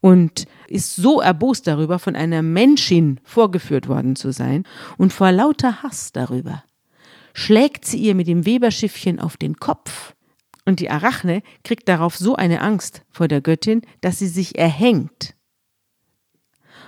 Und 0.00 0.46
ist 0.68 0.96
so 0.96 1.20
erbost 1.20 1.66
darüber, 1.66 1.98
von 1.98 2.14
einer 2.14 2.42
Menschin 2.42 3.20
vorgeführt 3.24 3.88
worden 3.88 4.16
zu 4.16 4.32
sein 4.32 4.64
und 4.98 5.12
vor 5.12 5.32
lauter 5.32 5.82
Hass 5.82 6.12
darüber, 6.12 6.62
schlägt 7.32 7.86
sie 7.86 7.98
ihr 7.98 8.14
mit 8.14 8.26
dem 8.26 8.44
Weberschiffchen 8.44 9.18
auf 9.18 9.36
den 9.36 9.56
Kopf. 9.56 10.14
Und 10.66 10.80
die 10.80 10.90
Arachne 10.90 11.42
kriegt 11.62 11.88
darauf 11.88 12.16
so 12.16 12.36
eine 12.36 12.60
Angst 12.60 13.02
vor 13.10 13.28
der 13.28 13.40
Göttin, 13.40 13.82
dass 14.00 14.18
sie 14.18 14.28
sich 14.28 14.58
erhängt. 14.58 15.34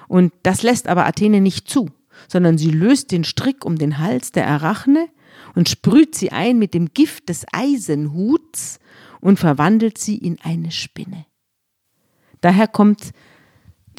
Und 0.08 0.32
das 0.42 0.62
lässt 0.62 0.88
aber 0.88 1.06
Athene 1.06 1.40
nicht 1.40 1.68
zu, 1.68 1.90
sondern 2.28 2.58
sie 2.58 2.70
löst 2.70 3.12
den 3.12 3.24
Strick 3.24 3.64
um 3.64 3.76
den 3.76 3.98
Hals 3.98 4.32
der 4.32 4.46
Arachne 4.48 5.08
und 5.54 5.68
sprüht 5.68 6.14
sie 6.14 6.32
ein 6.32 6.58
mit 6.58 6.74
dem 6.74 6.92
Gift 6.92 7.28
des 7.28 7.44
Eisenhuts 7.52 8.78
und 9.20 9.38
verwandelt 9.38 9.98
sie 9.98 10.16
in 10.16 10.38
eine 10.42 10.70
Spinne. 10.70 11.26
Daher 12.40 12.68
kommt 12.68 13.12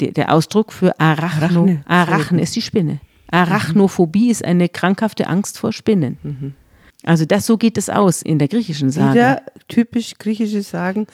der 0.00 0.32
Ausdruck 0.32 0.72
für 0.72 0.98
Arachno. 1.00 1.62
Arachne, 1.62 1.84
Arachne 1.86 2.42
ist 2.42 2.54
die 2.56 2.62
Spinne. 2.62 3.00
Arachnophobie 3.30 4.30
ist 4.30 4.44
eine 4.44 4.68
krankhafte 4.68 5.26
Angst 5.26 5.58
vor 5.58 5.72
Spinnen. 5.72 6.18
Mhm. 6.22 6.54
Also 7.04 7.24
das 7.24 7.46
so 7.46 7.56
geht 7.56 7.78
es 7.78 7.90
aus 7.90 8.22
in 8.22 8.38
der 8.38 8.48
griechischen 8.48 8.90
Sage. 8.90 9.14
Wieder 9.14 9.42
typisch 9.68 10.14
griechische 10.18 10.62
Sagen 10.62 11.06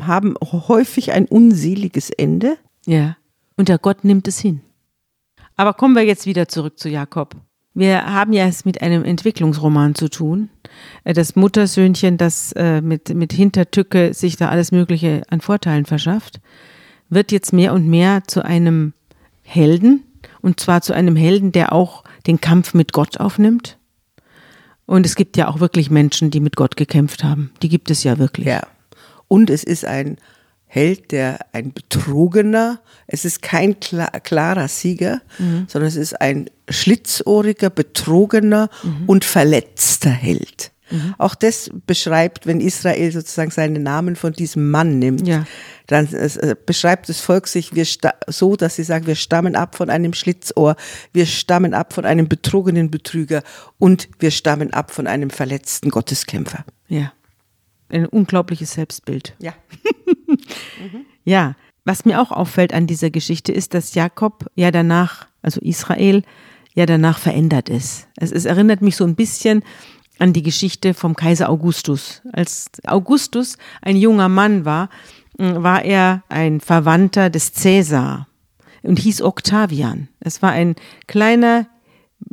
haben 0.00 0.34
häufig 0.40 1.12
ein 1.12 1.26
unseliges 1.26 2.10
Ende. 2.10 2.56
Ja. 2.86 3.16
Und 3.56 3.68
der 3.68 3.78
Gott 3.78 4.04
nimmt 4.04 4.28
es 4.28 4.38
hin. 4.38 4.60
Aber 5.56 5.74
kommen 5.74 5.94
wir 5.94 6.04
jetzt 6.04 6.26
wieder 6.26 6.48
zurück 6.48 6.78
zu 6.78 6.88
Jakob. 6.88 7.36
Wir 7.74 8.06
haben 8.06 8.32
ja 8.32 8.46
es 8.46 8.64
mit 8.64 8.82
einem 8.82 9.04
Entwicklungsroman 9.04 9.94
zu 9.96 10.08
tun. 10.08 10.48
Äh, 11.02 11.12
das 11.12 11.34
Muttersöhnchen, 11.34 12.16
das 12.16 12.52
äh, 12.52 12.80
mit, 12.80 13.12
mit 13.14 13.32
Hintertücke 13.32 14.14
sich 14.14 14.36
da 14.36 14.48
alles 14.48 14.72
Mögliche 14.72 15.22
an 15.28 15.40
Vorteilen 15.40 15.84
verschafft, 15.84 16.40
wird 17.08 17.32
jetzt 17.32 17.52
mehr 17.52 17.72
und 17.72 17.88
mehr 17.88 18.22
zu 18.26 18.44
einem 18.44 18.94
Helden. 19.42 20.04
Und 20.40 20.60
zwar 20.60 20.82
zu 20.82 20.92
einem 20.92 21.16
Helden, 21.16 21.52
der 21.52 21.72
auch 21.72 22.04
den 22.26 22.40
Kampf 22.40 22.74
mit 22.74 22.92
Gott 22.92 23.18
aufnimmt. 23.18 23.78
Und 24.86 25.06
es 25.06 25.16
gibt 25.16 25.36
ja 25.36 25.48
auch 25.48 25.60
wirklich 25.60 25.90
Menschen, 25.90 26.30
die 26.30 26.40
mit 26.40 26.56
Gott 26.56 26.76
gekämpft 26.76 27.24
haben. 27.24 27.52
Die 27.62 27.68
gibt 27.68 27.90
es 27.90 28.04
ja 28.04 28.18
wirklich. 28.18 28.46
Ja. 28.46 28.66
Und 29.28 29.50
es 29.50 29.64
ist 29.64 29.84
ein 29.84 30.18
Held, 30.74 31.12
der 31.12 31.38
ein 31.52 31.72
Betrogener, 31.72 32.80
es 33.06 33.24
ist 33.24 33.42
kein 33.42 33.78
klar, 33.78 34.10
klarer 34.18 34.66
Sieger, 34.66 35.22
mhm. 35.38 35.66
sondern 35.68 35.86
es 35.86 35.94
ist 35.94 36.20
ein 36.20 36.50
schlitzohriger, 36.68 37.70
betrogener 37.70 38.68
mhm. 38.82 39.04
und 39.06 39.24
verletzter 39.24 40.10
Held. 40.10 40.72
Mhm. 40.90 41.14
Auch 41.16 41.36
das 41.36 41.70
beschreibt, 41.86 42.48
wenn 42.48 42.60
Israel 42.60 43.12
sozusagen 43.12 43.52
seinen 43.52 43.84
Namen 43.84 44.16
von 44.16 44.32
diesem 44.32 44.72
Mann 44.72 44.98
nimmt, 44.98 45.28
Ja. 45.28 45.46
dann 45.86 46.12
äh, 46.12 46.56
beschreibt 46.66 47.08
das 47.08 47.20
Volk 47.20 47.46
sich 47.46 47.76
wir 47.76 47.86
so, 48.26 48.56
dass 48.56 48.74
sie 48.74 48.82
sagen, 48.82 49.06
wir 49.06 49.14
stammen 49.14 49.54
ab 49.54 49.76
von 49.76 49.90
einem 49.90 50.12
Schlitzohr, 50.12 50.74
wir 51.12 51.26
stammen 51.26 51.72
ab 51.72 51.92
von 51.92 52.04
einem 52.04 52.28
betrogenen 52.28 52.90
Betrüger 52.90 53.44
und 53.78 54.08
wir 54.18 54.32
stammen 54.32 54.72
ab 54.72 54.90
von 54.90 55.06
einem 55.06 55.30
verletzten 55.30 55.90
Gotteskämpfer. 55.90 56.64
Ja. 56.88 57.12
Ein 57.90 58.06
unglaubliches 58.06 58.72
Selbstbild. 58.72 59.36
Ja. 59.38 59.54
Ja, 61.24 61.54
was 61.84 62.04
mir 62.04 62.20
auch 62.20 62.32
auffällt 62.32 62.72
an 62.72 62.86
dieser 62.86 63.10
Geschichte 63.10 63.52
ist, 63.52 63.74
dass 63.74 63.94
Jakob 63.94 64.46
ja 64.54 64.70
danach, 64.70 65.26
also 65.42 65.60
Israel, 65.60 66.22
ja 66.74 66.86
danach 66.86 67.18
verändert 67.18 67.68
ist. 67.68 68.08
Es, 68.16 68.32
es 68.32 68.44
erinnert 68.44 68.82
mich 68.82 68.96
so 68.96 69.04
ein 69.04 69.14
bisschen 69.14 69.62
an 70.18 70.32
die 70.32 70.42
Geschichte 70.42 70.94
vom 70.94 71.14
Kaiser 71.14 71.48
Augustus. 71.48 72.22
Als 72.32 72.70
Augustus 72.86 73.58
ein 73.82 73.96
junger 73.96 74.28
Mann 74.28 74.64
war, 74.64 74.88
mh, 75.38 75.62
war 75.62 75.84
er 75.84 76.22
ein 76.28 76.60
Verwandter 76.60 77.30
des 77.30 77.52
Cäsar 77.52 78.28
und 78.82 78.98
hieß 78.98 79.22
Octavian. 79.22 80.08
Es 80.20 80.42
war 80.42 80.50
ein 80.50 80.76
kleiner, 81.06 81.66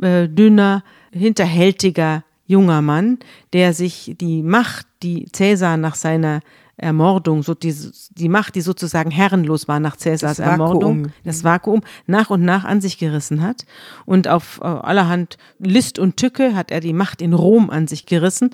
äh, 0.00 0.28
dünner, 0.28 0.84
hinterhältiger 1.12 2.24
junger 2.46 2.82
Mann, 2.82 3.18
der 3.52 3.74
sich 3.74 4.14
die 4.20 4.42
Macht, 4.42 4.86
die 5.02 5.26
Cäsar 5.32 5.76
nach 5.76 5.94
seiner 5.94 6.40
Ermordung, 6.76 7.42
so 7.42 7.54
die, 7.54 7.74
die 8.10 8.28
Macht, 8.28 8.54
die 8.54 8.60
sozusagen 8.60 9.10
herrenlos 9.10 9.68
war 9.68 9.78
nach 9.78 9.96
Cäsars 9.96 10.38
Das 10.38 10.46
Vakuum. 10.46 10.60
Ermordung, 10.60 11.12
das 11.24 11.44
Vakuum, 11.44 11.82
nach 12.06 12.30
und 12.30 12.44
nach 12.44 12.64
an 12.64 12.80
sich 12.80 12.98
gerissen 12.98 13.42
hat. 13.42 13.66
Und 14.06 14.26
auf 14.26 14.60
äh, 14.62 14.66
allerhand 14.66 15.36
List 15.58 15.98
und 15.98 16.16
Tücke 16.16 16.54
hat 16.54 16.70
er 16.70 16.80
die 16.80 16.94
Macht 16.94 17.20
in 17.22 17.34
Rom 17.34 17.70
an 17.70 17.86
sich 17.86 18.06
gerissen. 18.06 18.50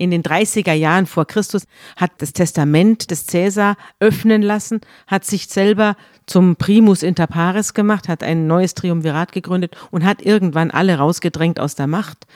In 0.00 0.12
den 0.12 0.22
30er 0.22 0.72
Jahren 0.72 1.06
vor 1.06 1.26
Christus 1.26 1.64
hat 1.96 2.12
das 2.18 2.32
Testament 2.32 3.10
des 3.10 3.26
Cäsar 3.26 3.76
öffnen 3.98 4.42
lassen, 4.42 4.80
hat 5.08 5.24
sich 5.24 5.48
selber 5.48 5.96
zum 6.26 6.54
Primus 6.54 7.02
inter 7.02 7.26
pares 7.26 7.74
gemacht, 7.74 8.08
hat 8.08 8.22
ein 8.22 8.46
neues 8.46 8.74
Triumvirat 8.74 9.32
gegründet 9.32 9.76
und 9.90 10.04
hat 10.04 10.22
irgendwann 10.22 10.70
alle 10.70 10.98
rausgedrängt 10.98 11.58
aus 11.58 11.74
der 11.74 11.88
Macht. 11.88 12.26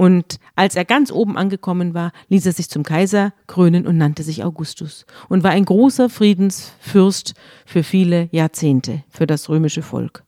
Und 0.00 0.38
als 0.56 0.76
er 0.76 0.86
ganz 0.86 1.12
oben 1.12 1.36
angekommen 1.36 1.92
war, 1.92 2.12
ließ 2.30 2.46
er 2.46 2.52
sich 2.52 2.70
zum 2.70 2.84
Kaiser 2.84 3.34
krönen 3.46 3.86
und 3.86 3.98
nannte 3.98 4.22
sich 4.22 4.42
Augustus 4.42 5.04
und 5.28 5.44
war 5.44 5.50
ein 5.50 5.66
großer 5.66 6.08
Friedensfürst 6.08 7.34
für 7.66 7.82
viele 7.82 8.30
Jahrzehnte, 8.32 9.04
für 9.10 9.26
das 9.26 9.50
römische 9.50 9.82
Volk. 9.82 10.24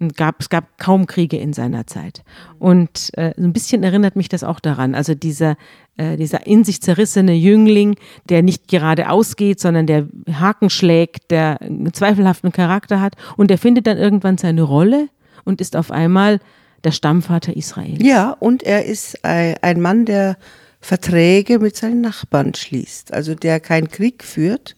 Und 0.00 0.16
gab, 0.16 0.40
es 0.40 0.48
gab 0.48 0.76
kaum 0.78 1.06
Kriege 1.06 1.36
in 1.36 1.52
seiner 1.52 1.86
Zeit. 1.86 2.24
Und 2.58 3.16
äh, 3.16 3.32
so 3.36 3.44
ein 3.44 3.52
bisschen 3.52 3.84
erinnert 3.84 4.16
mich 4.16 4.28
das 4.28 4.42
auch 4.42 4.58
daran. 4.58 4.96
Also 4.96 5.14
dieser, 5.14 5.56
äh, 5.96 6.16
dieser 6.16 6.48
in 6.48 6.64
sich 6.64 6.82
zerrissene 6.82 7.34
Jüngling, 7.34 7.94
der 8.28 8.42
nicht 8.42 8.66
geradeaus 8.66 9.36
geht, 9.36 9.60
sondern 9.60 9.86
der 9.86 10.08
Haken 10.32 10.68
schlägt, 10.68 11.30
der 11.30 11.60
einen 11.60 11.92
zweifelhaften 11.92 12.50
Charakter 12.50 13.00
hat. 13.00 13.14
Und 13.36 13.50
der 13.50 13.58
findet 13.58 13.86
dann 13.86 13.98
irgendwann 13.98 14.36
seine 14.36 14.62
Rolle 14.62 15.10
und 15.44 15.60
ist 15.60 15.76
auf 15.76 15.92
einmal 15.92 16.40
der 16.84 16.92
Stammvater 16.92 17.56
Israels. 17.56 18.02
Ja, 18.02 18.36
und 18.38 18.62
er 18.62 18.84
ist 18.84 19.24
ein 19.24 19.80
Mann, 19.80 20.04
der 20.04 20.36
Verträge 20.80 21.58
mit 21.58 21.76
seinen 21.76 22.00
Nachbarn 22.00 22.54
schließt, 22.54 23.12
also 23.12 23.34
der 23.34 23.60
keinen 23.60 23.88
Krieg 23.88 24.24
führt. 24.24 24.74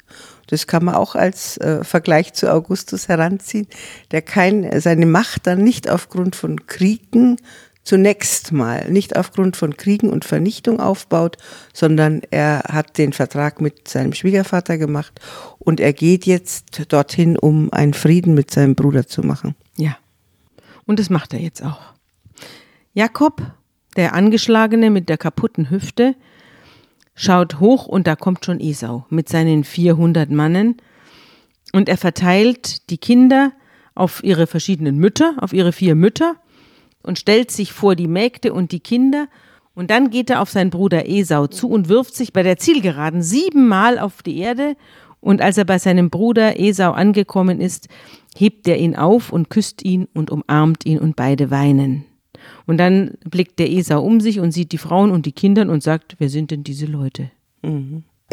Das 0.49 0.67
kann 0.67 0.85
man 0.85 0.97
auch 0.97 1.15
als 1.15 1.57
äh, 1.59 1.85
Vergleich 1.85 2.35
zu 2.35 2.53
Augustus 2.53 3.09
heranziehen, 3.09 3.69
der 4.11 4.21
kein, 4.21 4.81
seine 4.81 5.07
Macht 5.07 5.47
dann 5.47 5.63
nicht 5.63 5.89
aufgrund 5.89 6.37
von 6.37 6.67
Kriegen 6.67 7.37
zunächst 7.85 8.53
mal, 8.53 8.91
nicht 8.91 9.17
aufgrund 9.17 9.57
von 9.57 9.77
Kriegen 9.77 10.11
und 10.11 10.25
Vernichtung 10.25 10.81
aufbaut, 10.81 11.37
sondern 11.73 12.23
er 12.31 12.65
hat 12.69 12.99
den 12.99 13.13
Vertrag 13.13 13.61
mit 13.61 13.89
seinem 13.89 14.13
Schwiegervater 14.13 14.79
gemacht 14.79 15.21
und 15.59 15.81
er 15.81 15.93
geht 15.93 16.27
jetzt 16.27 16.93
dorthin, 16.93 17.37
um 17.39 17.73
einen 17.73 17.95
Frieden 17.95 18.35
mit 18.35 18.51
seinem 18.51 18.75
Bruder 18.75 19.07
zu 19.07 19.23
machen. 19.23 19.55
Ja. 19.77 19.97
Und 20.85 20.99
das 20.99 21.11
macht 21.11 21.33
er 21.33 21.41
jetzt 21.41 21.63
auch. 21.63 21.92
Jakob, 22.95 23.41
der 23.97 24.13
Angeschlagene 24.13 24.91
mit 24.91 25.09
der 25.09 25.17
kaputten 25.17 25.71
Hüfte, 25.71 26.15
schaut 27.15 27.59
hoch 27.59 27.87
und 27.87 28.07
da 28.07 28.17
kommt 28.17 28.45
schon 28.45 28.61
Esau 28.61 29.07
mit 29.09 29.31
seinen 29.31 29.65
400 29.65 30.31
Mannen. 30.31 30.77
Und 31.73 31.89
er 31.89 31.97
verteilt 31.97 32.91
die 32.91 32.99
Kinder 32.99 33.53
auf 33.95 34.23
ihre 34.23 34.47
verschiedenen 34.47 34.99
Mütter, 34.99 35.37
auf 35.39 35.55
ihre 35.55 35.73
vier 35.73 35.95
Mütter 35.95 36.37
und 37.03 37.19
stellt 37.19 37.51
sich 37.51 37.73
vor 37.73 37.97
die 37.97 38.09
Mägde 38.09 38.53
und 38.53 38.73
die 38.73 38.81
Kinder. 38.81 39.29
Und 39.75 39.91
dann 39.91 40.11
geht 40.11 40.29
er 40.29 40.43
auf 40.43 40.51
seinen 40.51 40.69
Bruder 40.69 41.09
Esau 41.09 41.47
zu 41.47 41.71
und 41.71 41.89
wirft 41.89 42.15
sich 42.15 42.35
bei 42.35 42.43
der 42.43 42.59
Zielgeraden 42.59 43.23
siebenmal 43.23 43.99
auf 43.99 44.23
die 44.23 44.39
Erde. 44.39 44.77
Und 45.21 45.41
als 45.41 45.57
er 45.57 45.65
bei 45.65 45.79
seinem 45.79 46.11
Bruder 46.11 46.61
Esau 46.61 46.93
angekommen 46.93 47.59
ist, 47.59 47.89
hebt 48.37 48.69
er 48.69 48.77
ihn 48.77 48.97
auf 48.97 49.33
und 49.33 49.49
küsst 49.49 49.83
ihn 49.83 50.09
und 50.13 50.31
umarmt 50.31 50.85
ihn 50.85 50.99
und 50.99 51.17
beide 51.17 51.51
weinen. 51.51 52.05
Und 52.67 52.79
dann 52.79 53.13
blickt 53.29 53.59
der 53.59 53.71
Esau 53.71 54.03
um 54.03 54.21
sich 54.21 54.39
und 54.41 54.53
sieht 54.53 54.73
die 54.73 54.79
Frauen 54.79 55.11
und 55.11 55.27
die 55.27 55.33
Kinder 55.33 55.63
und 55.69 55.83
sagt, 55.83 56.17
wer 56.19 56.29
sind 56.29 56.51
denn 56.51 56.63
diese 56.65 56.87
Leute? 56.87 57.31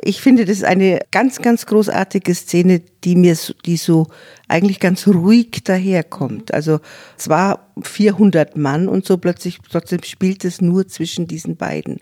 Ich 0.03 0.21
finde, 0.21 0.45
das 0.45 0.57
ist 0.57 0.63
eine 0.63 0.99
ganz, 1.11 1.39
ganz 1.39 1.65
großartige 1.65 2.33
Szene, 2.33 2.81
die 3.03 3.15
mir, 3.15 3.35
so- 3.35 3.53
die 3.65 3.75
so 3.77 4.07
eigentlich 4.47 4.79
ganz 4.79 5.05
ruhig 5.07 5.63
daherkommt. 5.63 6.53
Also 6.53 6.79
zwar 7.17 7.67
400 7.81 8.55
Mann 8.55 8.87
und 8.87 9.05
so 9.05 9.17
plötzlich, 9.17 9.59
trotzdem 9.69 10.03
spielt 10.03 10.45
es 10.45 10.61
nur 10.61 10.87
zwischen 10.87 11.27
diesen 11.27 11.57
beiden. 11.57 11.99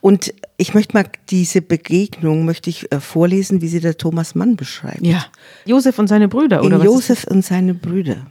Und 0.00 0.32
ich 0.58 0.74
möchte 0.74 0.96
mal 0.96 1.06
diese 1.30 1.60
Begegnung 1.60 2.44
möchte 2.44 2.70
ich 2.70 2.90
äh, 2.92 3.00
vorlesen, 3.00 3.62
wie 3.62 3.68
sie 3.68 3.80
der 3.80 3.96
Thomas 3.96 4.34
Mann 4.36 4.54
beschreibt. 4.56 5.04
Ja. 5.04 5.26
Josef 5.64 5.98
und 5.98 6.06
seine 6.06 6.28
Brüder, 6.28 6.60
oder 6.62 6.74
In 6.76 6.78
was? 6.80 6.84
Josef 6.86 7.24
und 7.24 7.44
seine 7.44 7.74
Brüder. 7.74 8.26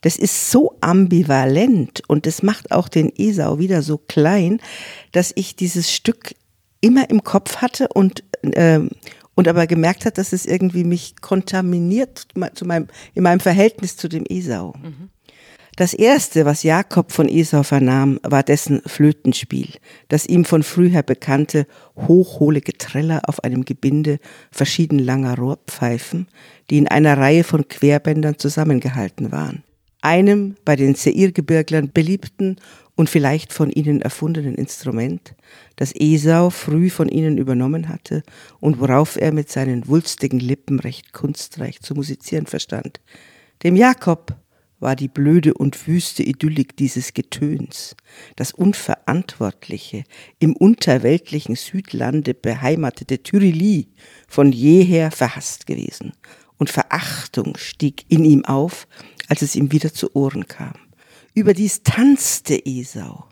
Das 0.00 0.16
ist 0.16 0.50
so 0.50 0.76
ambivalent 0.80 2.02
und 2.06 2.26
das 2.26 2.42
macht 2.42 2.70
auch 2.72 2.88
den 2.88 3.12
Esau 3.16 3.58
wieder 3.58 3.82
so 3.82 3.98
klein, 3.98 4.60
dass 5.12 5.32
ich 5.34 5.56
dieses 5.56 5.92
Stück 5.92 6.34
immer 6.80 7.10
im 7.10 7.24
Kopf 7.24 7.56
hatte 7.56 7.88
und, 7.88 8.22
ähm, 8.42 8.90
und 9.34 9.48
aber 9.48 9.66
gemerkt 9.66 10.04
hat, 10.04 10.18
dass 10.18 10.32
es 10.32 10.46
irgendwie 10.46 10.84
mich 10.84 11.20
kontaminiert 11.20 12.28
zu 12.54 12.64
meinem, 12.64 12.88
in 13.14 13.22
meinem 13.22 13.40
Verhältnis 13.40 13.96
zu 13.96 14.08
dem 14.08 14.24
Esau. 14.28 14.74
Das 15.78 15.94
erste, 15.94 16.44
was 16.44 16.64
Jakob 16.64 17.12
von 17.12 17.28
Esau 17.28 17.62
vernahm, 17.62 18.18
war 18.24 18.42
dessen 18.42 18.82
Flötenspiel, 18.84 19.74
das 20.08 20.26
ihm 20.26 20.44
von 20.44 20.64
früher 20.64 21.04
bekannte 21.04 21.68
hochhohle 21.96 22.60
Geträller 22.60 23.22
auf 23.26 23.44
einem 23.44 23.64
Gebinde 23.64 24.18
verschieden 24.50 24.98
langer 24.98 25.36
Rohrpfeifen, 25.36 26.26
die 26.68 26.78
in 26.78 26.88
einer 26.88 27.16
Reihe 27.16 27.44
von 27.44 27.68
Querbändern 27.68 28.38
zusammengehalten 28.38 29.30
waren. 29.30 29.62
Einem 30.08 30.56
bei 30.64 30.74
den 30.74 30.94
Seirgebirglern 30.94 31.90
beliebten 31.92 32.56
und 32.96 33.10
vielleicht 33.10 33.52
von 33.52 33.68
ihnen 33.68 34.00
erfundenen 34.00 34.54
Instrument, 34.54 35.34
das 35.76 35.92
Esau 35.94 36.48
früh 36.48 36.88
von 36.88 37.10
ihnen 37.10 37.36
übernommen 37.36 37.90
hatte 37.90 38.22
und 38.58 38.80
worauf 38.80 39.20
er 39.20 39.32
mit 39.34 39.50
seinen 39.50 39.86
wulstigen 39.86 40.40
Lippen 40.40 40.80
recht 40.80 41.12
kunstreich 41.12 41.82
zu 41.82 41.94
musizieren 41.94 42.46
verstand. 42.46 43.02
Dem 43.62 43.76
Jakob 43.76 44.34
war 44.80 44.96
die 44.96 45.08
blöde 45.08 45.52
und 45.52 45.86
wüste 45.86 46.22
Idyllik 46.22 46.74
dieses 46.74 47.12
Getöns, 47.12 47.94
das 48.34 48.52
unverantwortliche, 48.52 50.04
im 50.38 50.56
unterweltlichen 50.56 51.54
Südlande 51.54 52.32
beheimatete 52.32 53.22
Tyrilli, 53.22 53.88
von 54.26 54.52
jeher 54.52 55.10
verhasst 55.10 55.66
gewesen, 55.66 56.14
und 56.58 56.70
Verachtung 56.70 57.56
stieg 57.56 58.04
in 58.08 58.24
ihm 58.24 58.44
auf, 58.44 58.86
als 59.28 59.42
es 59.42 59.56
ihm 59.56 59.72
wieder 59.72 59.92
zu 59.92 60.14
Ohren 60.14 60.46
kam. 60.46 60.74
Überdies 61.34 61.82
tanzte 61.82 62.66
Esau. 62.66 63.28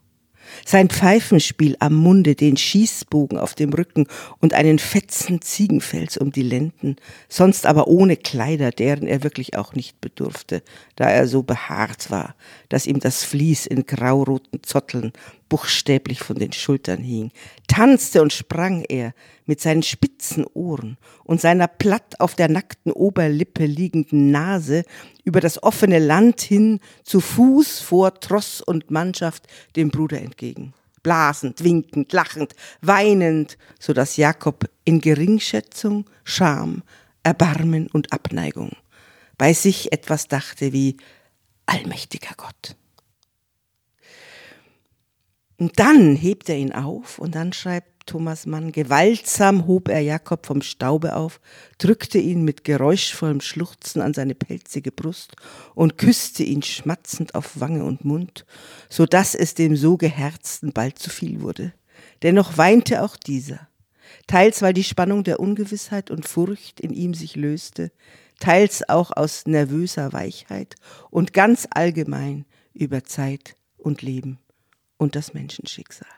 Sein 0.64 0.88
Pfeifenspiel 0.88 1.76
am 1.80 1.94
Munde, 1.94 2.34
den 2.34 2.56
Schießbogen 2.56 3.38
auf 3.38 3.54
dem 3.54 3.72
Rücken 3.72 4.06
und 4.38 4.54
einen 4.54 4.78
fetzen 4.78 5.42
Ziegenfels 5.42 6.16
um 6.16 6.30
die 6.30 6.42
Lenden, 6.42 6.96
sonst 7.28 7.66
aber 7.66 7.88
ohne 7.88 8.16
Kleider, 8.16 8.70
deren 8.70 9.06
er 9.06 9.24
wirklich 9.24 9.56
auch 9.56 9.74
nicht 9.74 10.00
bedurfte, 10.00 10.62
da 10.94 11.08
er 11.08 11.26
so 11.26 11.42
behaart 11.42 12.10
war, 12.10 12.36
dass 12.68 12.86
ihm 12.86 13.00
das 13.00 13.24
Vlies 13.24 13.66
in 13.66 13.86
grauroten 13.86 14.62
Zotteln 14.62 15.12
buchstäblich 15.48 16.20
von 16.20 16.36
den 16.36 16.52
Schultern 16.52 17.00
hing, 17.00 17.30
tanzte 17.68 18.22
und 18.22 18.32
sprang 18.32 18.84
er 18.88 19.14
mit 19.44 19.60
seinen 19.60 19.82
spitzen 19.82 20.44
Ohren 20.54 20.96
und 21.24 21.40
seiner 21.40 21.68
platt 21.68 22.20
auf 22.20 22.34
der 22.34 22.48
nackten 22.48 22.92
Oberlippe 22.92 23.66
liegenden 23.66 24.30
Nase 24.30 24.84
über 25.24 25.40
das 25.40 25.62
offene 25.62 25.98
Land 25.98 26.40
hin 26.40 26.80
zu 27.04 27.20
Fuß 27.20 27.80
vor 27.80 28.18
Tross 28.20 28.60
und 28.60 28.90
Mannschaft 28.90 29.46
dem 29.76 29.90
Bruder 29.90 30.20
entgegen. 30.20 30.74
Blasend, 31.02 31.62
winkend, 31.62 32.12
lachend, 32.12 32.54
weinend, 32.80 33.58
so 33.78 33.92
dass 33.92 34.16
Jakob 34.16 34.68
in 34.84 35.00
Geringschätzung, 35.00 36.06
Scham, 36.24 36.82
Erbarmen 37.22 37.86
und 37.88 38.12
Abneigung 38.12 38.72
bei 39.38 39.52
sich 39.52 39.92
etwas 39.92 40.28
dachte 40.28 40.72
wie 40.72 40.96
allmächtiger 41.66 42.34
Gott. 42.36 42.76
Und 45.58 45.78
dann 45.78 46.16
hebt 46.16 46.48
er 46.48 46.56
ihn 46.56 46.72
auf 46.72 47.18
und 47.18 47.34
dann 47.34 47.52
schreibt 47.52 47.96
Thomas 48.06 48.46
Mann, 48.46 48.70
gewaltsam 48.70 49.66
hob 49.66 49.88
er 49.88 50.00
Jakob 50.00 50.46
vom 50.46 50.62
Staube 50.62 51.16
auf, 51.16 51.40
drückte 51.78 52.18
ihn 52.18 52.44
mit 52.44 52.62
geräuschvollem 52.62 53.40
Schluchzen 53.40 54.00
an 54.00 54.14
seine 54.14 54.36
pelzige 54.36 54.92
Brust 54.92 55.34
und 55.74 55.98
küsste 55.98 56.44
ihn 56.44 56.62
schmatzend 56.62 57.34
auf 57.34 57.58
Wange 57.58 57.84
und 57.84 58.04
Mund, 58.04 58.46
so 58.88 59.06
dass 59.06 59.34
es 59.34 59.54
dem 59.54 59.76
so 59.76 59.96
Geherzten 59.96 60.72
bald 60.72 60.98
zu 60.98 61.10
viel 61.10 61.40
wurde. 61.40 61.72
Dennoch 62.22 62.56
weinte 62.56 63.02
auch 63.02 63.16
dieser, 63.16 63.68
teils 64.28 64.62
weil 64.62 64.72
die 64.72 64.84
Spannung 64.84 65.24
der 65.24 65.40
Ungewissheit 65.40 66.10
und 66.10 66.28
Furcht 66.28 66.80
in 66.80 66.92
ihm 66.92 67.12
sich 67.12 67.34
löste, 67.34 67.90
teils 68.38 68.88
auch 68.88 69.10
aus 69.16 69.46
nervöser 69.46 70.12
Weichheit 70.12 70.74
und 71.10 71.32
ganz 71.32 71.66
allgemein 71.70 72.44
über 72.72 73.04
Zeit 73.04 73.56
und 73.76 74.02
Leben 74.02 74.38
und 74.96 75.16
das 75.16 75.34
Menschenschicksal. 75.34 76.08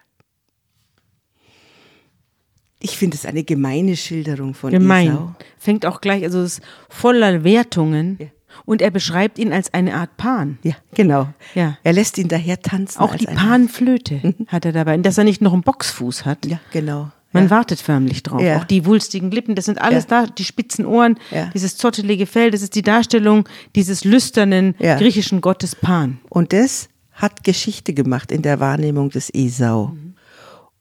Ich 2.81 2.97
finde 2.97 3.17
es 3.17 3.27
eine 3.27 3.43
gemeine 3.43 3.97
Schilderung 3.97 4.55
von 4.55 4.71
Gemein. 4.71 5.09
Esau. 5.09 5.35
Fängt 5.59 5.85
auch 5.85 6.01
gleich, 6.01 6.23
also 6.23 6.41
es 6.41 6.59
ist 6.59 6.63
voller 6.89 7.43
Wertungen. 7.43 8.17
Ja. 8.21 8.27
Und 8.65 8.83
er 8.83 8.91
beschreibt 8.91 9.39
ihn 9.39 9.53
als 9.53 9.75
eine 9.75 9.95
Art 9.95 10.17
Pan. 10.17 10.59
Ja, 10.63 10.75
genau. 10.95 11.29
Ja. 11.55 11.79
Er 11.83 11.93
lässt 11.93 12.19
ihn 12.19 12.29
daher 12.29 12.61
tanzen. 12.61 12.99
Auch 13.01 13.15
die 13.15 13.27
Panflöte 13.27 14.35
hat 14.49 14.65
er 14.65 14.73
dabei. 14.73 14.97
Dass 14.97 15.19
er 15.19 15.25
nicht 15.25 15.43
noch 15.43 15.53
einen 15.53 15.63
Boxfuß 15.63 16.25
hat. 16.25 16.47
Ja, 16.47 16.59
genau. 16.73 17.11
Man 17.33 17.45
ja. 17.45 17.51
wartet 17.51 17.81
förmlich 17.81 18.23
drauf. 18.23 18.41
Ja. 18.41 18.59
Auch 18.59 18.65
die 18.65 18.87
wulstigen 18.87 19.31
Lippen, 19.31 19.55
das 19.55 19.67
sind 19.67 19.81
alles 19.81 20.07
Ja. 20.09 20.25
da, 20.25 20.33
die 20.33 20.45
spitzen 20.45 20.87
Ohren, 20.87 21.19
dieses 21.53 21.77
zottelige 21.77 22.27
Fell, 22.27 22.51
das 22.51 22.63
ist 22.63 22.75
die 22.75 22.83
Darstellung 22.83 23.49
dieses 23.77 24.05
lüsternen 24.05 24.75
griechischen 24.79 25.41
Gottes 25.41 25.77
Pan. 25.77 26.19
Und 26.31 26.53
das 26.53 26.89
hat 27.13 27.45
Geschichte 27.45 27.93
gemacht 27.93 28.33
in 28.33 28.43
der 28.43 28.61
Wahrnehmung 28.61 29.11
des 29.11 29.29
Esau. 29.35 29.93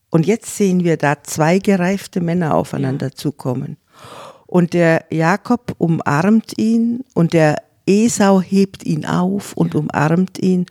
Und 0.10 0.26
jetzt 0.26 0.56
sehen 0.56 0.84
wir 0.84 0.96
da 0.96 1.22
zwei 1.24 1.60
gereifte 1.60 2.22
Männer 2.22 2.56
aufeinander 2.56 3.12
zukommen. 3.12 3.78
Und 4.46 4.74
der 4.74 5.04
Jakob 5.12 5.76
umarmt 5.78 6.58
ihn 6.58 7.04
und 7.14 7.34
der 7.34 7.58
Esau 7.86 8.42
hebt 8.42 8.86
ihn 8.86 9.06
auf 9.06 9.54
und 9.54 9.76
umarmt 9.76 10.40
ihn. 10.40 10.66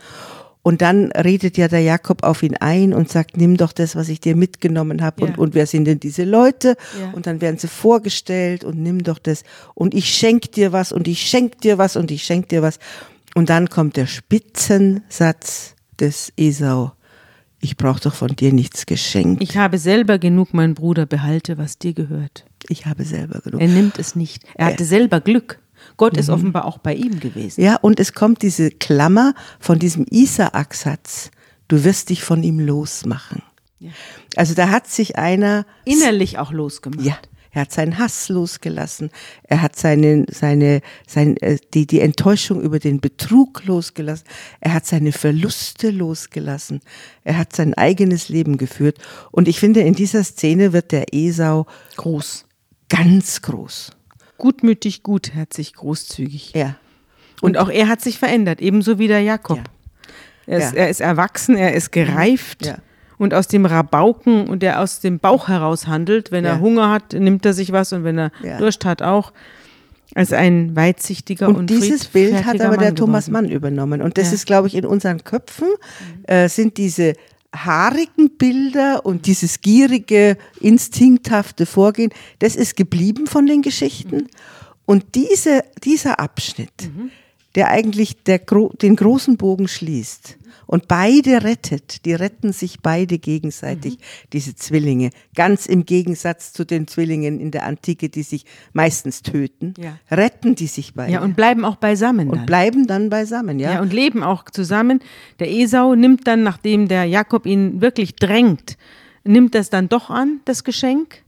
Und 0.67 0.83
dann 0.83 1.13
redet 1.13 1.57
ja 1.59 1.69
der 1.69 1.79
Jakob 1.83 2.25
auf 2.25 2.43
ihn 2.43 2.57
ein 2.57 2.93
und 2.93 3.09
sagt, 3.09 3.37
nimm 3.37 3.57
doch 3.57 3.71
das, 3.71 3.95
was 3.95 4.09
ich 4.09 4.19
dir 4.19 4.35
mitgenommen 4.35 5.01
habe. 5.01 5.23
Und, 5.23 5.31
Ja. 5.31 5.37
und 5.37 5.55
wer 5.55 5.65
sind 5.65 5.85
denn 5.85 6.01
diese 6.01 6.25
Leute? 6.25 6.77
Ja. 7.01 7.13
Und 7.13 7.29
dann 7.29 7.41
werden 7.41 7.57
sie 7.57 7.69
vorgestellt 7.69 8.65
und 8.65 8.77
nimm 8.77 9.05
doch 9.05 9.21
das. 9.21 9.45
Und 9.75 9.95
ich 9.95 10.13
schenk 10.13 10.51
dir 10.51 10.73
was 10.73 10.91
und 10.91 11.07
ich 11.07 11.21
schenk 11.23 11.61
dir 11.61 11.79
was 11.79 11.95
und 11.95 12.11
ich 12.11 12.25
schenk 12.25 12.49
dir 12.49 12.63
was. 12.63 12.81
Und 13.37 13.49
dann 13.49 13.71
kommt 13.71 13.97
der 13.97 14.09
Spitzensatz 14.09 15.77
des 16.01 16.33
Esau. 16.37 16.91
Ich 17.61 17.77
brauche 17.77 18.01
doch 18.01 18.15
von 18.15 18.35
dir 18.35 18.53
nichts 18.53 18.87
geschenkt. 18.87 19.45
Ich 19.45 19.57
habe 19.57 19.79
selber 19.79 20.19
genug, 20.19 20.53
mein 20.53 20.75
Bruder, 20.75 21.07
behalte, 21.07 21.59
was 21.59 21.79
dir 21.79 21.93
gehört. 21.95 22.45
Ich 22.69 22.87
habe 22.87 23.05
selber 23.05 23.39
genug. 23.39 23.61
Er 23.61 23.69
nimmt 23.69 24.01
es 24.01 24.17
nicht. 24.17 24.43
Er 24.57 24.67
hatte 24.67 24.85
selber 24.85 25.21
Glück. 25.21 25.61
Gott 25.97 26.15
Mhm. 26.15 26.19
ist 26.19 26.29
offenbar 26.29 26.65
auch 26.65 26.79
bei 26.79 26.95
ihm 26.95 27.21
gewesen. 27.21 27.61
Ja, 27.63 27.77
und 27.77 28.01
es 28.01 28.13
kommt 28.13 28.43
diese 28.43 28.71
Klammer 28.71 29.35
von 29.61 29.79
diesem 29.79 30.05
Isaak-Satz. 30.11 31.31
Du 31.69 31.85
wirst 31.85 32.11
dich 32.11 32.23
von 32.23 32.43
ihm 32.43 32.61
losmachen. 32.61 33.43
Also 34.37 34.55
da 34.55 34.71
hat 34.71 34.87
sich 34.87 35.17
einer 35.17 35.67
Innerlich 35.85 36.39
auch 36.39 36.53
losgemacht. 36.53 37.05
Ja, 37.05 37.19
er 37.51 37.63
hat 37.63 37.73
seinen 37.73 37.99
Hass 37.99 38.29
losgelassen. 38.29 39.11
Er 39.45 39.63
hat 39.63 39.77
seine, 39.77 40.27
seine, 40.31 40.81
sein, 41.07 41.37
äh, 41.39 41.59
die, 41.75 41.87
die 41.87 42.01
Enttäuschung 42.01 42.61
über 42.63 42.79
den 42.79 43.01
Betrug 43.01 43.65
losgelassen. 43.65 44.25
Er 44.61 44.75
hat 44.75 44.87
seine 44.87 45.13
Verluste 45.13 45.91
losgelassen. 45.91 46.81
Er 47.25 47.39
hat 47.39 47.55
sein 47.57 47.75
eigenes 47.75 48.29
Leben 48.29 48.57
geführt. 48.59 48.99
Und 49.31 49.49
ich 49.49 49.59
finde, 49.61 49.81
in 49.81 49.95
dieser 49.95 50.23
Szene 50.25 50.73
wird 50.73 50.93
der 50.93 51.15
Esau 51.15 51.67
Groß. 51.97 52.45
ganz 52.89 53.41
groß. 53.43 53.91
Gutmütig, 54.39 55.03
gutherzig, 55.03 55.75
großzügig. 55.75 56.53
Ja. 56.55 56.77
Und, 57.41 57.59
auch 57.59 57.69
er 57.69 57.89
hat 57.89 58.01
sich 58.01 58.19
verändert, 58.19 58.61
ebenso 58.61 58.99
wie 58.99 59.09
der 59.09 59.21
Jakob. 59.21 59.59
Ja. 59.59 59.65
Er, 60.47 60.59
ist, 60.59 60.75
Ja. 60.75 60.81
er 60.81 60.91
ist 60.91 61.01
erwachsen, 61.01 61.57
er 61.57 61.75
ist 61.75 61.93
gereift. 61.93 62.67
Ja. 62.67 62.79
Und 63.19 63.35
aus 63.35 63.49
dem 63.49 63.65
Rabauken 63.65 64.47
und 64.47 64.63
der 64.63 64.81
aus 64.81 65.01
dem 65.01 65.19
Bauch 65.19 65.49
heraus 65.49 65.87
handelt, 65.87 66.33
wenn 66.33 66.45
er 66.45 66.61
Hunger 66.61 66.91
hat, 66.91 67.15
nimmt 67.15 67.47
er 67.47 67.55
sich 67.55 67.73
was 67.73 67.93
und 67.95 68.05
wenn 68.05 68.19
er. 68.19 68.31
Durst 68.59 68.85
hat 68.85 69.01
auch, 69.01 69.33
als 70.15 70.33
ein 70.33 70.77
weitsichtiger 70.77 71.49
und, 71.49 71.57
Und 71.57 71.71
dieses 71.71 72.07
Bild 72.07 72.45
hat 72.45 72.61
aber 72.61 72.77
der 72.77 72.89
Mann 72.89 72.97
Thomas 72.97 73.27
geworden. 73.27 73.47
Mann 73.47 73.53
übernommen. 73.53 74.03
Und 74.03 74.19
das 74.19 74.33
ist, 74.33 74.47
glaube 74.47 74.69
ich, 74.69 74.75
in 74.75 74.87
unseren 74.87 75.25
Köpfen 75.25 75.69
äh, 76.25 76.49
sind 76.49 76.77
diese 76.77 77.15
haarigen 77.65 78.37
Bilder 78.37 79.05
und 79.07 79.27
dieses 79.27 79.61
gierige, 79.61 80.37
instinkthafte 80.61 81.67
Vorgehen, 81.67 82.11
das 82.39 82.57
ist 82.57 82.77
geblieben 82.77 83.27
von 83.27 83.47
den 83.47 83.63
Geschichten. 83.63 84.29
Und 84.85 85.15
diese, 85.15 85.65
dieser 85.83 86.21
Abschnitt, 86.21 86.91
der 87.57 87.69
eigentlich 87.69 88.23
der, 88.23 88.39
den 88.39 88.95
großen 88.97 89.37
Bogen 89.37 89.67
schließt 89.67 90.37
und 90.67 90.89
beide 90.89 91.43
rettet, 91.45 92.05
die 92.05 92.13
retten 92.13 92.53
sich 92.53 92.81
beide 92.81 93.19
gegenseitig, 93.19 93.99
diese 94.33 94.55
Zwillinge, 94.57 95.11
ganz 95.35 95.67
im 95.67 95.85
Gegensatz 95.87 96.53
zu 96.53 96.65
den 96.65 96.87
Zwillingen 96.87 97.41
in 97.41 97.51
der 97.53 97.65
Antike, 97.65 98.09
die 98.09 98.23
sich 98.23 98.45
meistens 98.73 99.23
töten, 99.23 99.75
Ja. 99.79 99.99
retten 100.11 100.55
die 100.55 100.67
sich 100.67 100.95
beide 100.95 101.13
Ja, 101.13 101.23
und 101.23 101.35
bleiben 101.37 101.65
auch 101.65 101.77
beisammen. 101.77 102.29
und 102.29 102.37
dann. 102.39 102.47
bleiben 102.47 102.87
dann 102.87 103.11
beisammen, 103.11 103.59
ja. 103.59 103.75
Ja, 103.75 103.81
und 103.81 103.93
leben 103.93 104.23
auch 104.23 104.45
zusammen. 104.51 105.01
Der 105.39 105.51
Esau 105.51 105.95
nimmt 105.95 106.27
dann, 106.27 106.43
nachdem 106.43 106.89
der 106.89 107.05
Jakob 107.05 107.47
ihn 107.47 107.81
wirklich 107.81 108.17
drängt, 108.17 108.77
nimmt 109.25 109.55
das 109.55 109.71
dann 109.71 109.89
doch 109.89 110.11
an, 110.11 110.41
das 110.45 110.63
Geschenk. 110.65 111.23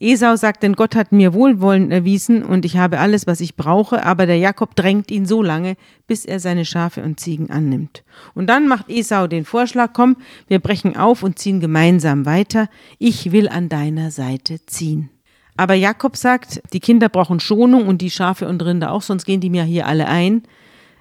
Esau 0.00 0.34
sagt, 0.36 0.62
denn 0.62 0.72
Gott 0.72 0.96
hat 0.96 1.12
mir 1.12 1.34
Wohlwollen 1.34 1.90
erwiesen 1.90 2.42
und 2.42 2.64
ich 2.64 2.78
habe 2.78 2.98
alles, 2.98 3.26
was 3.26 3.40
ich 3.40 3.54
brauche, 3.54 4.02
aber 4.04 4.24
der 4.24 4.38
Jakob 4.38 4.74
drängt 4.74 5.10
ihn 5.10 5.26
so 5.26 5.42
lange, 5.42 5.76
bis 6.06 6.24
er 6.24 6.40
seine 6.40 6.64
Schafe 6.64 7.02
und 7.02 7.20
Ziegen 7.20 7.50
annimmt. 7.50 8.02
Und 8.34 8.48
dann 8.48 8.66
macht 8.66 8.88
Esau 8.88 9.26
den 9.26 9.44
Vorschlag, 9.44 9.92
komm, 9.92 10.16
wir 10.48 10.58
brechen 10.58 10.96
auf 10.96 11.22
und 11.22 11.38
ziehen 11.38 11.60
gemeinsam 11.60 12.24
weiter. 12.24 12.68
Ich 12.98 13.30
will 13.30 13.48
an 13.48 13.68
deiner 13.68 14.10
Seite 14.10 14.64
ziehen. 14.64 15.10
Aber 15.58 15.74
Jakob 15.74 16.16
sagt, 16.16 16.62
die 16.72 16.80
Kinder 16.80 17.10
brauchen 17.10 17.38
Schonung 17.38 17.86
und 17.86 18.00
die 18.00 18.10
Schafe 18.10 18.48
und 18.48 18.64
Rinder 18.64 18.92
auch, 18.92 19.02
sonst 19.02 19.26
gehen 19.26 19.42
die 19.42 19.50
mir 19.50 19.64
hier 19.64 19.86
alle 19.86 20.08
ein. 20.08 20.44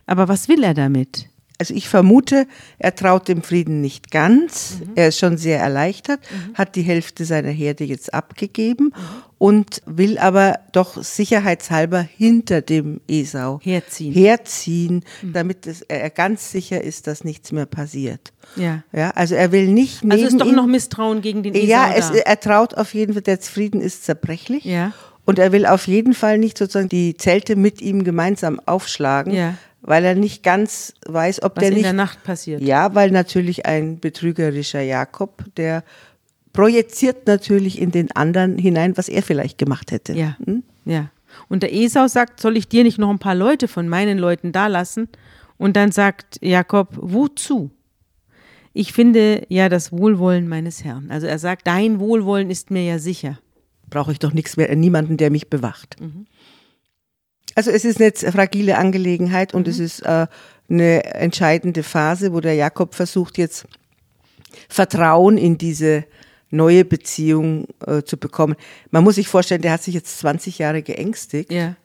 Aber 0.06 0.28
was 0.28 0.50
will 0.50 0.62
er 0.64 0.74
damit? 0.74 1.30
Also 1.60 1.74
ich 1.74 1.90
vermute, 1.90 2.48
er 2.78 2.96
traut 2.96 3.28
dem 3.28 3.44
Frieden 3.44 3.82
nicht 3.82 4.12
ganz. 4.12 4.78
Er 4.96 5.10
ist 5.10 5.20
schon 5.20 5.38
sehr 5.38 5.60
erleichtert, 5.60 6.22
hat 6.54 6.76
die 6.78 6.84
Hälfte 6.84 7.26
seiner 7.26 7.50
Herde 7.50 7.84
jetzt 7.84 8.14
abgegeben 8.14 8.94
und 9.38 9.82
will 9.86 10.18
aber 10.18 10.60
doch 10.72 11.04
sicherheitshalber 11.04 12.00
hinter 12.02 12.62
dem 12.62 13.02
Esau 13.10 13.60
Herziehen. 13.62 14.14
herziehen, 14.14 15.04
damit 15.22 15.68
es, 15.68 15.82
er 15.82 16.10
ganz 16.10 16.50
sicher 16.50 16.82
ist, 16.82 17.08
dass 17.08 17.26
nichts 17.26 17.52
mehr 17.52 17.66
passiert. 17.66 18.32
Ja. 18.56 18.84
Ja, 18.94 19.10
also 19.12 19.36
er 19.36 19.52
will 19.52 19.68
nicht 19.68 20.02
neben 20.04 20.14
Also 20.14 20.26
ist 20.28 20.40
doch 20.40 20.48
ihm, 20.48 20.56
noch 20.56 20.66
Misstrauen 20.66 21.22
gegen 21.22 21.44
den 21.44 21.56
Esau 21.56 21.66
Ja, 21.68 21.94
es, 21.94 22.10
er 22.10 22.40
traut 22.40 22.74
auf 22.76 22.94
jeden 22.94 23.14
Fall, 23.14 23.22
der 23.22 23.38
Frieden 23.38 23.82
ist 23.82 24.06
zerbrechlich. 24.06 24.64
Ja. 24.64 24.94
Und 25.26 25.38
er 25.40 25.52
will 25.52 25.66
auf 25.66 25.88
jeden 25.88 26.14
Fall 26.14 26.38
nicht 26.38 26.58
sozusagen 26.58 26.90
die 26.90 27.16
Zelte 27.16 27.56
mit 27.56 27.82
ihm 27.82 28.04
gemeinsam 28.04 28.60
aufschlagen, 28.66 29.34
Ja. 29.34 29.56
Weil 29.82 30.04
er 30.04 30.16
nicht 30.16 30.44
ganz 30.44 30.94
weiß, 31.06 31.44
ob 31.44 31.56
was 31.56 31.62
der 31.62 31.70
in 31.70 31.74
nicht. 31.76 31.86
der 31.86 31.94
Nacht 31.94 32.24
passiert. 32.24 32.62
Ja, 32.62 32.96
weil 32.96 33.12
natürlich 33.12 33.66
ein 33.66 34.00
betrügerischer 34.00 34.82
Jakob, 34.82 35.44
der 35.56 35.84
projiziert 36.54 37.28
natürlich 37.28 37.80
in 37.80 37.92
den 37.92 38.12
anderen 38.12 38.58
hinein, 38.58 38.98
was 38.98 39.10
er 39.10 39.24
vielleicht 39.24 39.58
gemacht 39.58 39.92
hätte. 39.92 40.14
Ja. 40.14 40.38
Hm? 40.46 40.64
ja. 40.86 41.12
Und 41.48 41.64
der 41.64 41.74
Esau 41.74 42.08
sagt, 42.08 42.40
soll 42.40 42.58
ich 42.58 42.68
dir 42.68 42.84
nicht 42.84 42.98
noch 42.98 43.10
ein 43.10 43.20
paar 43.20 43.36
Leute 43.36 43.68
von 43.68 43.88
meinen 43.88 44.18
Leuten 44.18 44.52
da 44.52 44.68
lassen? 44.68 45.08
Und 45.58 45.76
dann 45.76 45.92
sagt 45.92 46.40
Jakob, 46.42 46.90
wozu? 47.00 47.72
Ich 48.74 48.94
finde 48.94 49.46
ja 49.50 49.70
das 49.70 49.92
Wohlwollen 49.92 50.48
meines 50.48 50.84
Herrn. 50.84 51.12
Also 51.12 51.28
er 51.28 51.40
sagt, 51.40 51.68
dein 51.68 52.00
Wohlwollen 52.00 52.50
ist 52.50 52.72
mir 52.72 52.84
ja 52.84 53.00
sicher. 53.00 53.40
Brauche 53.90 54.12
ich 54.12 54.20
doch 54.20 54.34
nichts 54.34 54.58
mehr, 54.58 54.74
niemanden, 54.76 55.18
der 55.18 55.32
mich 55.32 55.50
bewacht. 55.50 56.00
Mhm. 56.00 56.28
Also 57.60 57.72
es 57.72 57.84
ist 57.84 58.00
eine 58.00 58.14
fragile 58.32 58.78
Angelegenheit 58.78 59.54
und 59.54 59.68
Mhm. 59.68 59.72
es 59.74 59.80
ist 59.80 60.00
äh, 60.06 60.28
eine 60.70 61.04
entscheidende 61.14 61.84
Phase, 61.84 62.32
wo 62.32 62.40
der 62.40 62.54
Jakob 62.54 62.96
versucht 62.96 63.38
jetzt 63.38 63.66
Vertrauen 64.70 65.38
in 65.38 65.58
diese 65.58 66.06
neue 66.52 66.86
Beziehung 66.86 67.68
äh, 67.86 68.02
zu 68.04 68.16
bekommen. 68.16 68.56
Man 68.92 69.04
muss 69.04 69.16
sich 69.16 69.28
vorstellen, 69.28 69.62
der 69.62 69.74
hat 69.74 69.84
sich 69.84 69.94
jetzt 69.94 70.20
20 70.20 70.58
Jahre 70.58 70.82
geängstigt 70.84 71.52
Ja. 71.52 71.76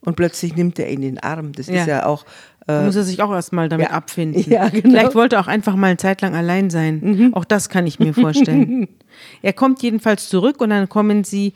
und 0.00 0.16
plötzlich 0.16 0.56
nimmt 0.56 0.80
er 0.80 0.88
ihn 0.88 1.02
in 1.04 1.14
den 1.14 1.18
Arm. 1.20 1.52
Das 1.52 1.68
Ja. 1.68 1.82
ist 1.82 1.86
ja 1.86 2.04
auch 2.04 2.24
Da 2.66 2.82
äh, 2.82 2.84
muss 2.84 2.96
er 2.96 3.04
sich 3.04 3.22
auch 3.22 3.30
erstmal 3.30 3.68
damit 3.68 3.90
ja. 3.90 3.92
abfinden. 3.92 4.44
Ja, 4.50 4.70
genau. 4.70 4.90
Vielleicht 4.90 5.14
wollte 5.14 5.36
er 5.36 5.42
auch 5.42 5.46
einfach 5.46 5.76
mal 5.76 5.86
eine 5.86 5.98
Zeit 5.98 6.20
lang 6.20 6.34
allein 6.34 6.68
sein. 6.68 7.30
Auch 7.34 7.44
das 7.44 7.68
kann 7.68 7.86
ich 7.86 8.00
mir 8.00 8.12
vorstellen. 8.12 8.88
er 9.42 9.52
kommt 9.52 9.84
jedenfalls 9.84 10.28
zurück 10.28 10.60
und 10.60 10.70
dann 10.70 10.88
kommen 10.88 11.22
sie 11.22 11.52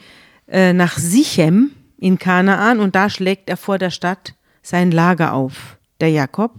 äh, 0.46 0.72
nach 0.72 0.96
Sichem 0.98 1.72
in 1.98 2.18
Kanaan 2.18 2.80
und 2.80 2.94
da 2.94 3.08
schlägt 3.10 3.48
er 3.48 3.56
vor 3.56 3.78
der 3.78 3.90
Stadt 3.90 4.34
sein 4.62 4.90
Lager 4.90 5.32
auf, 5.32 5.78
der 6.00 6.10
Jakob. 6.10 6.52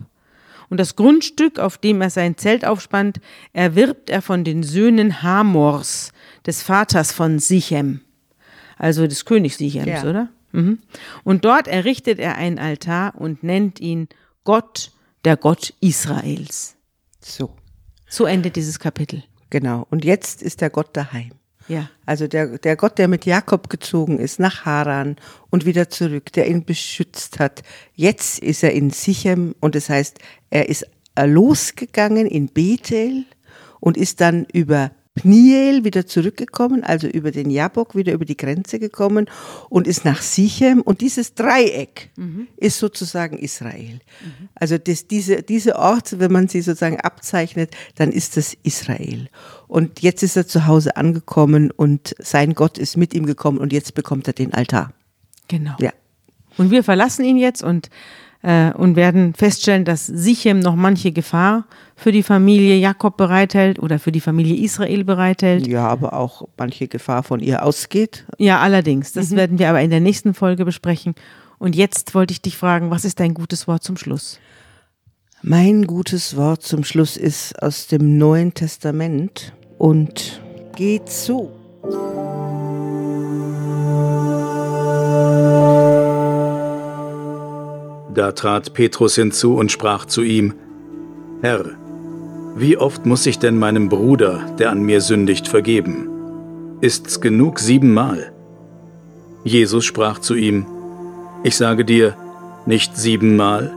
Und 0.70 0.80
das 0.80 0.96
Grundstück, 0.96 1.60
auf 1.60 1.78
dem 1.78 2.02
er 2.02 2.10
sein 2.10 2.38
Zelt 2.38 2.66
aufspannt, 2.66 3.20
erwirbt 3.54 4.10
er 4.10 4.22
von 4.22 4.44
den 4.44 4.64
Söhnen 4.64 5.22
Hamors, 5.24 6.12
des 6.46 6.64
Vaters 6.64 7.12
von 7.12 7.40
Sichem, 7.40 8.02
also 8.78 9.06
des 9.06 9.26
Königs 9.26 9.58
Sichems, 9.58 9.88
ja. 9.88 10.04
oder? 10.04 10.30
Mhm. 10.54 10.80
Und 11.24 11.46
dort 11.46 11.68
errichtet 11.68 12.20
er 12.20 12.36
einen 12.36 12.58
Altar 12.58 13.14
und 13.16 13.44
nennt 13.44 13.80
ihn 13.80 14.08
Gott, 14.44 14.92
der 15.26 15.36
Gott 15.38 15.74
Israels. 15.82 16.76
So. 17.20 17.54
So 18.10 18.26
endet 18.26 18.56
dieses 18.56 18.80
Kapitel. 18.80 19.24
Genau. 19.50 19.86
Und 19.90 20.06
jetzt 20.06 20.42
ist 20.42 20.62
der 20.62 20.70
Gott 20.70 20.90
daheim. 20.94 21.32
Ja. 21.68 21.90
Also 22.06 22.28
der, 22.28 22.58
der 22.58 22.76
Gott, 22.76 22.98
der 22.98 23.08
mit 23.08 23.26
Jakob 23.26 23.70
gezogen 23.70 24.20
ist 24.20 24.40
nach 24.40 24.66
Haran 24.66 25.18
und 25.50 25.66
wieder 25.66 25.90
zurück, 25.90 26.32
der 26.34 26.48
ihn 26.48 26.64
beschützt 26.64 27.40
hat. 27.40 27.64
Jetzt 27.94 28.40
ist 28.40 28.64
er 28.64 28.72
in 28.72 28.92
Sichem 28.92 29.56
und 29.60 29.76
das 29.76 29.90
heißt, 29.90 30.20
er 30.50 30.70
ist 30.70 30.86
losgegangen 31.26 32.28
in 32.28 32.48
Bethel 32.48 33.26
und 33.80 33.98
ist 33.98 34.22
dann 34.22 34.46
über 34.54 34.92
Pniel 35.18 35.84
wieder 35.84 36.06
zurückgekommen, 36.06 36.84
also 36.84 37.08
über 37.08 37.32
den 37.32 37.50
Jabok 37.50 37.96
wieder 37.96 38.14
über 38.14 38.26
die 38.26 38.38
Grenze 38.38 38.78
gekommen 38.78 39.28
und 39.70 39.88
ist 39.88 40.06
nach 40.06 40.22
Sichem. 40.22 40.82
Und 40.82 41.02
dieses 41.02 41.34
Dreieck 41.34 42.12
mhm. 42.16 42.48
ist 42.56 42.78
sozusagen 42.78 43.38
Israel. 43.38 44.00
Mhm. 44.22 44.50
Also 44.56 44.78
das, 44.78 45.08
diese, 45.08 45.42
diese 45.42 45.78
Orte, 45.78 46.20
wenn 46.20 46.32
man 46.32 46.48
sie 46.48 46.62
sozusagen 46.62 47.00
abzeichnet, 47.00 47.76
dann 47.96 48.12
ist 48.12 48.38
das 48.38 48.56
Israel. 48.64 49.30
Und 49.68 50.02
jetzt 50.02 50.24
ist 50.24 50.38
er 50.38 50.48
zu 50.48 50.66
Hause 50.66 50.96
angekommen 50.96 51.72
und 51.72 52.16
sein 52.20 52.54
Gott 52.54 52.78
ist 52.78 52.96
mit 52.96 53.14
ihm 53.14 53.26
gekommen 53.26 53.58
und 53.58 53.74
jetzt 53.74 53.94
bekommt 53.96 54.28
er 54.28 54.34
den 54.34 54.54
Altar. 54.54 54.94
Genau. 55.48 55.76
Ja. 55.80 55.92
Und 56.58 56.72
wir 56.72 56.84
verlassen 56.84 57.26
ihn 57.26 57.38
jetzt 57.38 57.64
und 57.64 57.90
äh, 58.44 58.72
und 58.74 58.96
werden 58.96 59.34
feststellen, 59.34 59.84
dass 59.84 60.06
Sichem 60.06 60.60
noch 60.60 60.76
manche 60.76 61.12
Gefahr 61.12 61.66
für 61.96 62.12
die 62.12 62.24
Familie 62.24 62.78
Jakob 62.78 63.18
bereithält 63.18 63.80
oder 63.80 64.00
für 64.00 64.12
die 64.12 64.22
Familie 64.22 64.64
Israel 64.64 65.04
bereithält. 65.04 65.68
Ja, 65.68 65.88
aber 65.88 66.14
auch 66.14 66.48
manche 66.58 66.88
Gefahr 66.88 67.24
von 67.24 67.40
ihr 67.40 67.64
ausgeht. 67.64 68.26
Ja, 68.38 68.60
allerdings. 68.60 69.14
Das 69.14 69.32
mhm. 69.32 69.36
werden 69.38 69.60
wir 69.60 69.70
aber 69.70 69.82
in 69.82 69.90
der 69.90 70.00
nächsten 70.00 70.34
Folge 70.34 70.66
besprechen. 70.66 71.16
Und 71.58 71.76
jetzt 71.76 72.14
wollte 72.14 72.32
ich 72.32 72.42
dich 72.42 72.58
fragen, 72.58 72.92
was 72.92 73.06
ist 73.06 73.20
dein 73.20 73.34
gutes 73.34 73.68
Wort 73.68 73.84
zum 73.84 73.98
Schluss? 73.98 74.40
Mein 75.42 75.86
gutes 75.86 76.36
Wort 76.36 76.64
zum 76.64 76.84
Schluss 76.84 77.18
ist 77.18 77.62
aus 77.62 77.88
dem 77.88 78.18
Neuen 78.18 78.54
Testament 78.54 79.54
und 79.78 80.42
geht 80.76 81.10
so. 81.10 81.52
Da 88.14 88.32
trat 88.32 88.74
Petrus 88.74 89.16
hinzu 89.16 89.56
und 89.56 89.72
sprach 89.72 90.06
zu 90.06 90.24
ihm, 90.24 90.56
Herr, 91.42 91.66
wie 92.56 92.76
oft 92.78 93.06
muss 93.06 93.28
ich 93.28 93.38
denn 93.38 93.60
meinem 93.60 93.90
Bruder, 93.90 94.40
der 94.58 94.72
an 94.72 94.82
mir 94.82 95.02
sündigt, 95.02 95.48
vergeben? 95.48 96.10
Ist's 96.82 97.22
genug 97.22 97.60
siebenmal? 97.60 98.32
Jesus 99.44 99.86
sprach 99.86 100.18
zu 100.20 100.34
ihm, 100.34 100.66
Ich 101.44 101.56
sage 101.56 101.86
dir, 101.86 102.16
nicht 102.66 102.98
siebenmal, 102.98 103.72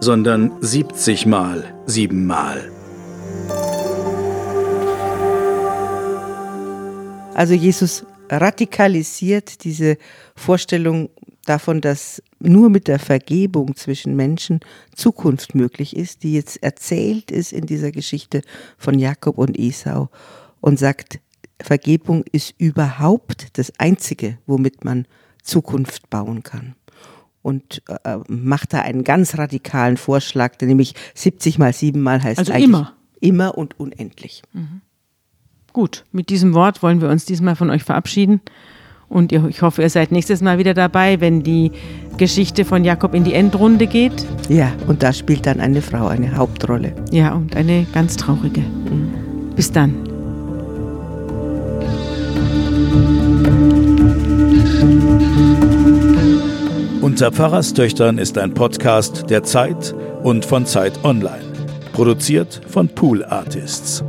sondern 0.00 0.52
siebzigmal 0.60 1.64
siebenmal. 1.86 2.70
Also 7.38 7.54
Jesus 7.54 8.04
radikalisiert 8.28 9.62
diese 9.62 9.96
Vorstellung 10.34 11.08
davon, 11.44 11.80
dass 11.80 12.20
nur 12.40 12.68
mit 12.68 12.88
der 12.88 12.98
Vergebung 12.98 13.76
zwischen 13.76 14.16
Menschen 14.16 14.58
Zukunft 14.96 15.54
möglich 15.54 15.94
ist, 15.94 16.24
die 16.24 16.32
jetzt 16.32 16.60
erzählt 16.64 17.30
ist 17.30 17.52
in 17.52 17.64
dieser 17.64 17.92
Geschichte 17.92 18.42
von 18.76 18.98
Jakob 18.98 19.38
und 19.38 19.56
Esau 19.56 20.08
und 20.60 20.80
sagt, 20.80 21.20
Vergebung 21.60 22.24
ist 22.32 22.54
überhaupt 22.58 23.56
das 23.56 23.72
Einzige, 23.78 24.38
womit 24.46 24.84
man 24.84 25.06
Zukunft 25.44 26.10
bauen 26.10 26.42
kann. 26.42 26.74
Und 27.42 27.84
äh, 28.02 28.18
macht 28.26 28.72
da 28.72 28.82
einen 28.82 29.04
ganz 29.04 29.38
radikalen 29.38 29.96
Vorschlag, 29.96 30.56
der 30.56 30.66
nämlich 30.66 30.96
70 31.14 31.60
mal 31.60 31.72
7 31.72 32.00
mal 32.00 32.20
heißt 32.20 32.40
also 32.40 32.52
immer. 32.52 32.96
immer 33.20 33.56
und 33.56 33.78
unendlich. 33.78 34.42
Mhm. 34.52 34.80
Gut, 35.78 36.02
mit 36.10 36.28
diesem 36.28 36.54
Wort 36.54 36.82
wollen 36.82 37.00
wir 37.00 37.08
uns 37.08 37.24
diesmal 37.24 37.54
von 37.54 37.70
euch 37.70 37.84
verabschieden. 37.84 38.40
Und 39.08 39.30
ich 39.30 39.62
hoffe, 39.62 39.82
ihr 39.82 39.90
seid 39.90 40.10
nächstes 40.10 40.40
Mal 40.40 40.58
wieder 40.58 40.74
dabei, 40.74 41.20
wenn 41.20 41.44
die 41.44 41.70
Geschichte 42.16 42.64
von 42.64 42.82
Jakob 42.82 43.14
in 43.14 43.22
die 43.22 43.32
Endrunde 43.32 43.86
geht. 43.86 44.26
Ja, 44.48 44.72
und 44.88 45.04
da 45.04 45.12
spielt 45.12 45.46
dann 45.46 45.60
eine 45.60 45.80
Frau 45.80 46.08
eine 46.08 46.36
Hauptrolle. 46.36 46.94
Ja, 47.12 47.32
und 47.32 47.54
eine 47.54 47.86
ganz 47.94 48.16
traurige. 48.16 48.62
Mhm. 48.62 49.54
Bis 49.54 49.70
dann. 49.70 49.94
Unter 57.00 57.30
Pfarrerstöchtern 57.30 58.18
ist 58.18 58.36
ein 58.36 58.52
Podcast 58.52 59.30
der 59.30 59.44
Zeit 59.44 59.94
und 60.24 60.44
von 60.44 60.66
Zeit 60.66 61.04
Online. 61.04 61.44
Produziert 61.92 62.62
von 62.66 62.88
Pool 62.88 63.24
Artists. 63.24 64.02